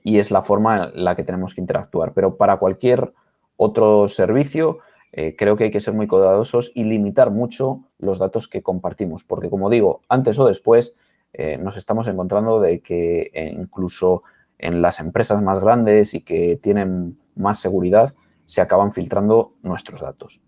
Y 0.03 0.19
es 0.19 0.31
la 0.31 0.43
forma 0.43 0.91
en 0.95 1.05
la 1.05 1.15
que 1.15 1.25
tenemos 1.25 1.55
que 1.55 1.61
interactuar. 1.61 2.13
Pero 2.15 2.37
para 2.37 2.57
cualquier 2.59 3.13
otro 3.57 4.09
servicio, 4.09 4.79
eh, 5.13 5.35
creo 5.37 5.57
que 5.57 5.65
hay 5.65 5.71
que 5.71 5.81
ser 5.81 5.95
muy 5.95 6.07
cuidadosos 6.07 6.73
y 6.75 6.85
limitar 6.85 7.31
mucho 7.31 7.85
los 7.99 8.19
datos 8.19 8.49
que 8.49 8.63
compartimos, 8.63 9.25
porque 9.25 9.51
como 9.51 9.71
digo, 9.71 10.03
antes 10.09 10.39
o 10.39 10.47
después 10.47 10.95
eh, 11.33 11.59
nos 11.59 11.77
estamos 11.77 12.09
encontrando 12.09 12.61
de 12.61 12.81
que 12.81 13.31
incluso 13.57 14.23
en 14.59 14.83
las 14.83 15.01
empresas 15.01 15.43
más 15.43 15.61
grandes 15.61 16.15
y 16.15 16.23
que 16.23 16.59
tienen 16.61 17.19
más 17.37 17.61
seguridad 17.61 18.15
se 18.47 18.61
acaban 18.61 18.93
filtrando 18.93 19.55
nuestros 19.63 20.01
datos. 20.01 20.41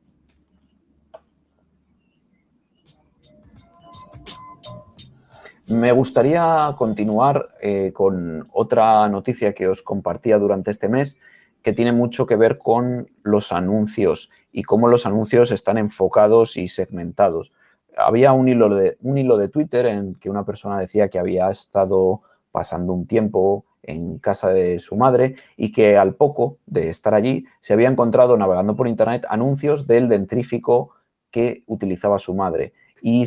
Me 5.70 5.92
gustaría 5.92 6.74
continuar 6.76 7.50
eh, 7.62 7.92
con 7.92 8.48
otra 8.52 9.08
noticia 9.08 9.54
que 9.54 9.68
os 9.68 9.82
compartía 9.82 10.36
durante 10.36 10.72
este 10.72 10.88
mes 10.88 11.16
que 11.62 11.72
tiene 11.72 11.92
mucho 11.92 12.26
que 12.26 12.34
ver 12.34 12.58
con 12.58 13.08
los 13.22 13.52
anuncios 13.52 14.32
y 14.52 14.62
cómo 14.62 14.88
los 14.88 15.06
anuncios 15.06 15.50
están 15.50 15.78
enfocados 15.78 16.56
y 16.56 16.68
segmentados 16.68 17.52
había 17.96 18.32
un 18.32 18.48
hilo, 18.48 18.68
de, 18.70 18.96
un 19.02 19.18
hilo 19.18 19.36
de 19.36 19.48
Twitter 19.48 19.86
en 19.86 20.14
que 20.14 20.30
una 20.30 20.44
persona 20.44 20.78
decía 20.78 21.08
que 21.08 21.18
había 21.18 21.50
estado 21.50 22.22
pasando 22.50 22.92
un 22.92 23.06
tiempo 23.06 23.64
en 23.82 24.18
casa 24.18 24.50
de 24.50 24.78
su 24.78 24.96
madre 24.96 25.36
y 25.56 25.72
que 25.72 25.96
al 25.96 26.14
poco 26.14 26.58
de 26.66 26.90
estar 26.90 27.14
allí 27.14 27.46
se 27.60 27.72
había 27.72 27.88
encontrado 27.88 28.36
navegando 28.36 28.76
por 28.76 28.88
internet 28.88 29.24
anuncios 29.28 29.86
del 29.86 30.08
dentrífico 30.08 30.90
que 31.30 31.62
utilizaba 31.66 32.18
su 32.18 32.34
madre. 32.34 32.72
Y, 33.02 33.24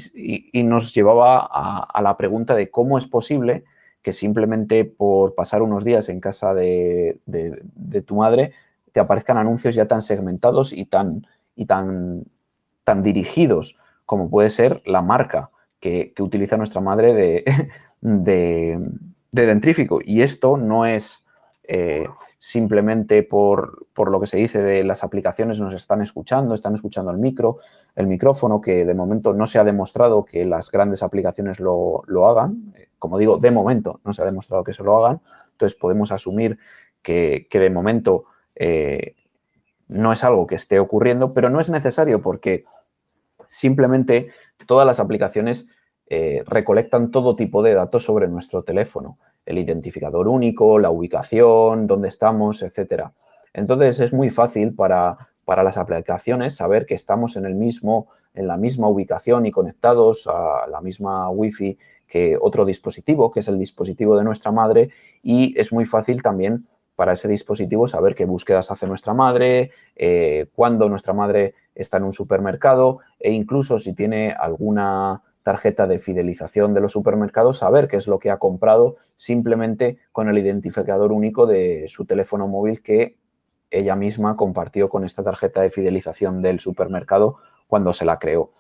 nos 0.64 0.94
llevaba 0.94 1.40
a, 1.40 2.02
la 2.02 2.16
pregunta 2.16 2.54
de 2.54 2.70
cómo 2.70 2.98
es 2.98 3.08
posible 3.08 3.64
que 4.04 4.14
simplemente 4.14 4.86
por 4.86 5.34
pasar 5.34 5.64
unos 5.64 5.84
días 5.84 6.10
en 6.10 6.20
casa 6.20 6.54
de, 6.54 7.20
tu 8.06 8.16
madre 8.16 8.54
te 8.94 9.00
aparezcan 9.00 9.38
anuncios 9.38 9.76
ya 9.76 9.88
tan 9.88 10.02
segmentados 10.02 10.72
y 10.72 10.86
tan, 10.86 11.28
y 11.56 11.66
tan, 11.66 12.24
tan 12.86 13.04
dirigidos 13.04 13.80
como 14.06 14.30
puede 14.30 14.50
ser 14.50 14.82
la 14.86 15.02
marca 15.02 15.50
que, 15.80 16.14
utiliza 16.20 16.56
nuestra 16.56 16.80
madre 16.80 17.14
de, 18.02 18.80
de, 19.32 19.46
dentrífico. 19.46 20.00
Y 20.04 20.22
esto 20.22 20.56
no 20.56 20.86
es 20.86 21.26
eh, 21.64 22.08
simplemente 22.40 23.24
por, 23.24 23.88
lo 23.96 24.20
que 24.20 24.28
se 24.28 24.38
dice 24.38 24.62
de 24.62 24.84
las 24.84 25.04
aplicaciones 25.04 25.60
nos 25.62 25.74
están 25.74 26.02
escuchando, 26.02 26.54
están 26.54 26.74
escuchando 26.74 27.10
el 27.10 27.18
micro, 27.18 27.60
el 27.96 28.08
micrófono, 28.08 28.60
que 28.60 28.84
de 28.84 28.94
momento 28.94 29.34
no 29.34 29.48
se 29.48 29.60
ha 29.60 29.64
demostrado 29.64 30.26
que 30.26 30.44
las 30.44 30.70
grandes 30.70 31.04
aplicaciones 31.04 31.60
lo, 31.60 32.04
hagan. 32.28 32.74
Como 33.00 33.18
digo, 33.18 33.38
de 33.38 33.52
momento 33.52 34.02
no 34.04 34.12
se 34.14 34.22
ha 34.22 34.26
demostrado 34.26 34.64
que 34.64 34.74
se 34.74 34.84
lo 34.84 34.98
hagan. 34.98 35.22
Entonces 35.52 35.78
podemos 35.80 36.12
asumir 36.12 36.60
que, 37.02 37.48
de 37.50 37.70
momento 37.70 38.26
eh, 38.56 39.16
no 39.88 40.14
es 40.14 40.24
algo 40.24 40.48
que 40.48 40.56
esté 40.56 40.80
ocurriendo, 40.80 41.34
pero 41.34 41.50
no 41.50 41.60
es 41.60 41.70
necesario 41.70 42.22
porque 42.22 42.66
Simplemente 43.48 44.30
todas 44.66 44.88
las 44.88 45.00
aplicaciones 45.00 45.68
eh, 46.08 46.44
recolectan 46.48 47.12
todo 47.12 47.36
tipo 47.36 47.62
de 47.62 47.76
datos 47.76 48.04
sobre 48.04 48.28
nuestro 48.28 48.64
teléfono, 48.64 49.20
el 49.46 49.58
identificador 49.58 50.28
único, 50.28 50.80
la 50.80 50.90
ubicación, 50.90 51.86
dónde 51.86 52.08
estamos, 52.08 52.64
etc. 52.64 53.06
Entonces 53.54 54.00
es 54.00 54.12
muy 54.12 54.32
fácil 54.32 54.74
para, 54.74 55.18
las 55.46 55.78
aplicaciones 55.78 56.56
saber 56.56 56.88
que 56.88 56.96
estamos 56.96 57.36
en, 57.36 57.46
el 57.46 57.54
mismo, 57.54 58.08
en 58.34 58.48
la 58.48 58.58
misma 58.58 58.88
ubicación 58.88 59.46
y 59.46 59.52
conectados 59.52 60.28
a 60.28 60.66
la 60.68 60.82
misma 60.82 61.30
Wi-Fi 61.30 61.78
que 62.08 62.38
otro 62.40 62.66
dispositivo, 62.66 63.30
que 63.30 63.42
es 63.42 63.48
el 63.48 63.60
dispositivo 63.60 64.18
de 64.18 64.24
nuestra 64.24 64.52
madre, 64.52 64.90
y 65.22 65.54
es 65.60 65.72
muy 65.72 65.86
fácil 65.86 66.22
también 66.22 66.66
para 66.96 67.14
ese 67.14 67.28
dispositivo 67.28 67.88
saber 67.88 68.16
qué 68.16 68.26
búsquedas 68.26 68.72
hace 68.72 68.88
nuestra 68.88 69.14
madre, 69.14 69.72
eh, 69.96 70.48
cuándo 70.56 70.90
nuestra 70.90 71.14
madre 71.14 71.56
está 71.76 71.98
en 71.98 72.04
un 72.04 72.14
supermercado 72.14 73.00
e 73.20 73.32
incluso 73.32 73.80
si 73.80 73.94
tiene 73.94 74.32
alguna 74.32 75.24
tarjeta 75.44 75.88
de 75.88 76.00
fidelización 76.00 76.74
de 76.74 76.82
los 76.82 76.94
supermercados, 76.94 77.58
saber 77.58 77.88
qué 77.88 77.98
es 77.98 78.08
lo 78.08 78.20
que 78.20 78.32
ha 78.32 78.38
comprado 78.38 78.96
simplemente 79.16 79.98
con 80.12 80.30
el 80.30 80.38
identificador 80.38 81.12
único 81.12 81.46
de 81.46 81.86
su 81.88 82.06
teléfono 82.06 82.48
móvil 82.48 82.82
que 82.82 83.18
ella 83.70 83.96
misma 83.96 84.38
compartió 84.38 84.88
con 84.88 85.04
esta 85.04 85.24
tarjeta 85.24 85.62
de 85.62 85.70
fidelización 85.70 86.42
del 86.42 86.60
supermercado 86.60 87.38
cuando 87.68 87.92
se 87.92 88.06
la 88.06 88.20
creó. 88.20 88.52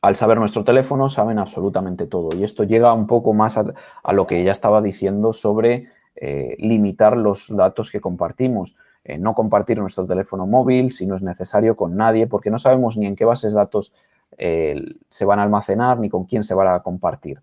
Al 0.00 0.16
saber 0.16 0.38
nuestro 0.38 0.64
teléfono, 0.64 1.08
saben 1.08 1.38
absolutamente 1.38 2.06
todo. 2.06 2.36
Y 2.36 2.44
esto 2.44 2.62
llega 2.64 2.92
un 2.92 3.06
poco 3.06 3.32
más 3.32 3.56
a, 3.56 4.12
lo 4.12 4.26
que 4.26 4.38
ella 4.38 4.52
estaba 4.52 4.82
diciendo 4.82 5.32
sobre 5.32 5.86
eh, 6.16 6.56
limitar 6.58 7.16
los 7.16 7.54
datos 7.54 7.90
que 7.90 8.00
compartimos. 8.00 8.76
Eh, 9.04 9.18
no 9.18 9.34
compartir 9.34 9.78
nuestro 9.78 10.06
teléfono 10.06 10.46
móvil 10.46 10.92
si 10.92 11.06
no 11.06 11.14
es 11.14 11.22
necesario 11.22 11.76
con 11.76 11.96
nadie, 11.96 12.26
porque 12.26 12.50
no 12.50 12.58
sabemos 12.58 12.96
ni 12.96 13.06
en 13.06 13.16
qué 13.16 13.24
bases 13.24 13.52
de 13.52 13.58
datos 13.58 13.92
eh, 14.38 14.82
se 15.08 15.24
van 15.24 15.38
a 15.38 15.42
almacenar, 15.42 15.98
ni 15.98 16.08
con 16.08 16.24
quién 16.24 16.42
se 16.42 16.54
van 16.54 16.68
a 16.68 16.80
compartir, 16.80 17.40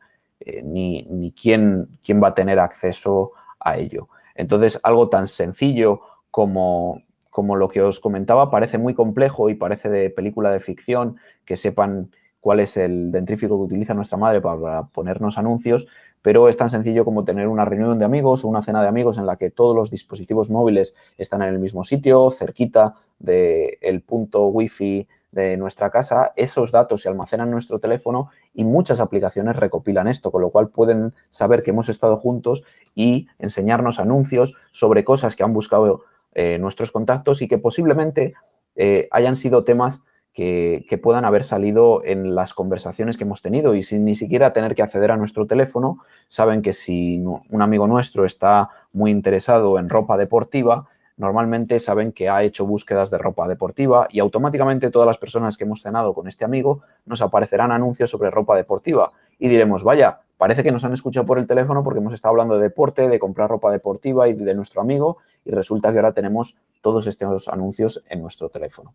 ni, 0.63 1.03
ni 1.03 1.31
quién, 1.31 1.87
quién 2.03 2.21
va 2.21 2.29
a 2.29 2.33
tener 2.33 2.59
acceso 2.59 3.33
a 3.59 3.77
ello. 3.77 4.07
Entonces, 4.33 4.79
algo 4.81 5.09
tan 5.09 5.27
sencillo 5.27 6.01
como, 6.31 7.03
como 7.29 7.55
lo 7.55 7.69
que 7.69 7.81
os 7.81 7.99
comentaba 7.99 8.49
parece 8.49 8.77
muy 8.77 8.93
complejo 8.93 9.49
y 9.49 9.55
parece 9.55 9.89
de 9.89 10.09
película 10.09 10.51
de 10.51 10.59
ficción 10.59 11.17
que 11.45 11.57
sepan 11.57 12.09
cuál 12.41 12.59
es 12.59 12.75
el 12.75 13.11
dentrífico 13.11 13.55
que 13.57 13.63
utiliza 13.63 13.93
nuestra 13.93 14.17
madre 14.17 14.41
para 14.41 14.83
ponernos 14.87 15.37
anuncios, 15.37 15.87
pero 16.21 16.49
es 16.49 16.57
tan 16.57 16.69
sencillo 16.69 17.05
como 17.05 17.23
tener 17.23 17.47
una 17.47 17.65
reunión 17.65 17.97
de 17.97 18.05
amigos 18.05 18.43
o 18.43 18.47
una 18.47 18.61
cena 18.63 18.81
de 18.81 18.87
amigos 18.87 19.17
en 19.17 19.25
la 19.25 19.37
que 19.37 19.51
todos 19.51 19.75
los 19.75 19.89
dispositivos 19.89 20.49
móviles 20.49 20.95
están 21.17 21.41
en 21.43 21.49
el 21.49 21.59
mismo 21.59 21.83
sitio, 21.83 22.31
cerquita 22.31 22.95
del 23.19 24.01
punto 24.01 24.47
wifi 24.47 25.07
de 25.31 25.55
nuestra 25.55 25.89
casa, 25.89 26.33
esos 26.35 26.71
datos 26.71 27.01
se 27.01 27.09
almacenan 27.09 27.47
en 27.47 27.53
nuestro 27.53 27.79
teléfono 27.79 28.29
y 28.53 28.65
muchas 28.65 28.99
aplicaciones 28.99 29.55
recopilan 29.55 30.07
esto, 30.07 30.29
con 30.29 30.41
lo 30.41 30.49
cual 30.49 30.67
pueden 30.69 31.13
saber 31.29 31.63
que 31.63 31.69
hemos 31.69 31.87
estado 31.87 32.17
juntos 32.17 32.63
y 32.95 33.27
enseñarnos 33.39 33.99
anuncios 33.99 34.57
sobre 34.71 35.05
cosas 35.05 35.35
que 35.35 35.43
han 35.43 35.53
buscado 35.53 36.03
eh, 36.33 36.57
nuestros 36.59 36.91
contactos 36.91 37.41
y 37.41 37.47
que 37.47 37.57
posiblemente 37.57 38.33
eh, 38.75 39.07
hayan 39.11 39.35
sido 39.35 39.63
temas 39.63 40.01
que, 40.33 40.99
puedan 41.01 41.25
haber 41.25 41.43
salido 41.43 42.03
en 42.03 42.35
las 42.35 42.53
conversaciones 42.53 43.17
que 43.17 43.23
hemos 43.23 43.41
tenido 43.41 43.75
y 43.75 43.83
sin 43.83 44.05
ni 44.05 44.15
siquiera 44.15 44.53
tener 44.53 44.75
que 44.75 44.83
acceder 44.83 45.11
a 45.11 45.17
nuestro 45.17 45.45
teléfono, 45.47 45.99
saben 46.27 46.61
que 46.61 46.73
si 46.73 47.17
un 47.19 47.61
amigo 47.61 47.87
nuestro 47.87 48.25
está 48.25 48.69
muy 48.93 49.11
interesado 49.11 49.77
en 49.77 49.89
ropa 49.89 50.17
deportiva, 50.17 50.87
normalmente 51.17 51.79
saben 51.79 52.13
que 52.13 52.29
ha 52.29 52.43
hecho 52.43 52.65
búsquedas 52.65 53.11
de 53.11 53.17
ropa 53.17 53.47
deportiva 53.47 54.07
y 54.09 54.19
automáticamente 54.19 54.89
todas 54.89 55.05
las 55.05 55.17
personas 55.17 55.57
que 55.57 55.65
hemos 55.65 55.81
cenado 55.81 56.13
con 56.13 56.27
este 56.27 56.45
amigo 56.45 56.81
nos 57.05 57.21
aparecerán 57.21 57.71
anuncios 57.71 58.09
sobre 58.09 58.31
ropa 58.31 58.55
deportiva 58.55 59.11
y 59.37 59.47
diremos, 59.49 59.83
vaya, 59.83 60.21
parece 60.37 60.63
que 60.63 60.71
nos 60.71 60.83
han 60.85 60.93
escuchado 60.93 61.25
por 61.25 61.37
el 61.37 61.45
teléfono 61.45 61.83
porque 61.83 61.99
hemos 61.99 62.13
estado 62.13 62.31
hablando 62.31 62.55
de 62.55 62.63
deporte, 62.63 63.07
de 63.07 63.19
comprar 63.19 63.49
ropa 63.49 63.71
deportiva 63.71 64.27
y 64.27 64.33
de 64.33 64.55
nuestro 64.55 64.81
amigo 64.81 65.17
y 65.45 65.51
resulta 65.51 65.91
que 65.91 65.99
ahora 65.99 66.13
tenemos 66.13 66.59
todos 66.81 67.05
estos 67.05 67.47
anuncios 67.49 68.03
en 68.09 68.21
nuestro 68.21 68.49
teléfono. 68.49 68.93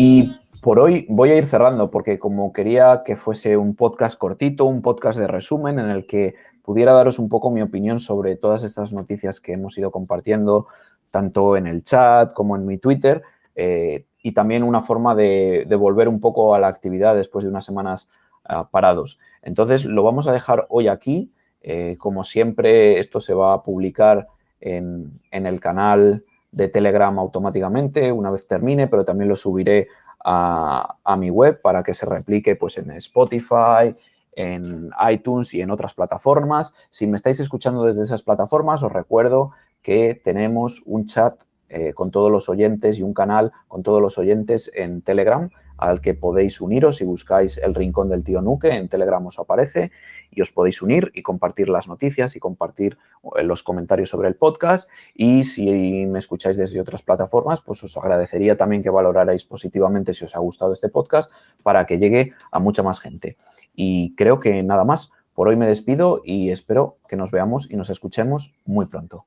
Y 0.00 0.38
por 0.62 0.78
hoy 0.78 1.06
voy 1.08 1.30
a 1.30 1.36
ir 1.36 1.46
cerrando 1.46 1.90
porque 1.90 2.20
como 2.20 2.52
quería 2.52 3.02
que 3.04 3.16
fuese 3.16 3.56
un 3.56 3.74
podcast 3.74 4.16
cortito, 4.16 4.64
un 4.64 4.80
podcast 4.80 5.18
de 5.18 5.26
resumen 5.26 5.80
en 5.80 5.90
el 5.90 6.06
que 6.06 6.36
pudiera 6.62 6.92
daros 6.92 7.18
un 7.18 7.28
poco 7.28 7.50
mi 7.50 7.62
opinión 7.62 7.98
sobre 7.98 8.36
todas 8.36 8.62
estas 8.62 8.92
noticias 8.92 9.40
que 9.40 9.54
hemos 9.54 9.76
ido 9.76 9.90
compartiendo, 9.90 10.68
tanto 11.10 11.56
en 11.56 11.66
el 11.66 11.82
chat 11.82 12.32
como 12.32 12.54
en 12.54 12.64
mi 12.64 12.78
Twitter, 12.78 13.24
eh, 13.56 14.04
y 14.22 14.30
también 14.30 14.62
una 14.62 14.82
forma 14.82 15.16
de, 15.16 15.66
volver 15.76 16.06
un 16.06 16.20
poco 16.20 16.54
a 16.54 16.60
la 16.60 16.68
actividad 16.68 17.16
después 17.16 17.44
de 17.44 17.50
unas 17.50 17.64
semanas 17.64 18.08
ah, 18.44 18.68
parados. 18.70 19.18
Entonces, 19.42 19.84
lo 19.84 20.04
vamos 20.04 20.28
a 20.28 20.32
dejar 20.32 20.66
hoy 20.68 20.86
aquí. 20.86 21.32
Eh, 21.60 21.96
como 21.98 22.22
siempre, 22.22 23.00
esto 23.00 23.18
se 23.18 23.34
va 23.34 23.52
a 23.52 23.64
publicar 23.64 24.28
en, 24.60 25.18
en 25.32 25.46
el 25.46 25.58
canal 25.58 26.22
de 26.50 26.68
Telegram 26.68 27.18
automáticamente 27.18 28.12
una 28.12 28.30
vez 28.30 28.46
termine, 28.46 28.86
pero 28.86 29.04
también 29.04 29.28
lo 29.28 29.36
subiré 29.36 29.88
a, 30.24 31.16
mi 31.18 31.30
web 31.30 31.60
para 31.60 31.82
que 31.82 31.94
se 31.94 32.06
replique 32.06 32.56
pues, 32.56 32.78
en 32.78 32.90
Spotify, 32.92 33.94
en 34.32 34.90
iTunes 35.10 35.54
y 35.54 35.60
en 35.60 35.70
otras 35.70 35.94
plataformas. 35.94 36.74
Si 36.90 37.06
me 37.06 37.16
estáis 37.16 37.40
escuchando 37.40 37.84
desde 37.84 38.02
esas 38.02 38.22
plataformas, 38.22 38.82
os 38.82 38.92
recuerdo 38.92 39.52
que 39.82 40.14
tenemos 40.14 40.82
un 40.86 41.06
chat 41.06 41.42
eh, 41.68 41.92
con 41.92 42.10
todos 42.10 42.30
los 42.30 42.48
oyentes 42.48 42.98
y 42.98 43.02
un 43.02 43.12
canal 43.12 43.52
con 43.68 43.82
todos 43.82 44.00
los 44.00 44.16
oyentes 44.16 44.70
en 44.74 45.02
Telegram 45.02 45.50
al 45.76 46.00
que 46.00 46.14
podéis 46.14 46.60
uniros 46.60 46.96
si 46.96 47.04
buscáis 47.04 47.58
el 47.58 47.74
rincón 47.74 48.08
del 48.08 48.24
tío 48.24 48.40
Nuque, 48.40 48.70
en 48.70 48.88
Telegram 48.88 49.24
os 49.26 49.38
aparece 49.38 49.92
y 50.30 50.40
os 50.42 50.52
podéis 50.52 50.82
unir 50.82 51.10
y 51.14 51.22
compartir 51.22 51.68
las 51.68 51.88
noticias 51.88 52.36
y 52.36 52.40
compartir 52.40 52.98
eh, 53.36 53.42
los 53.42 53.62
comentarios 53.62 54.08
sobre 54.08 54.28
el 54.28 54.34
podcast. 54.34 54.88
Y 55.14 55.44
si 55.44 56.06
me 56.06 56.18
escucháis 56.18 56.56
desde 56.56 56.80
otras 56.80 57.02
plataformas, 57.02 57.60
pues 57.60 57.82
os 57.82 57.96
agradecería 57.96 58.56
también 58.56 58.82
que 58.82 58.90
valorarais 58.90 59.44
positivamente 59.44 60.14
si 60.14 60.24
os 60.24 60.36
ha 60.36 60.40
gustado 60.40 60.72
este 60.72 60.88
podcast 60.88 61.32
para 61.62 61.86
que 61.86 61.98
llegue 61.98 62.32
a 62.50 62.58
mucha 62.58 62.82
más 62.82 63.00
gente. 63.00 63.36
Y 63.74 64.14
creo 64.14 64.40
que 64.40 64.62
nada 64.62 64.84
más. 64.84 65.10
Por 65.34 65.46
hoy 65.46 65.54
me 65.54 65.68
despido 65.68 66.20
y 66.24 66.50
espero 66.50 66.98
que 67.06 67.14
nos 67.14 67.30
veamos 67.30 67.70
y 67.70 67.76
nos 67.76 67.90
escuchemos 67.90 68.52
muy 68.64 68.86
pronto. 68.86 69.24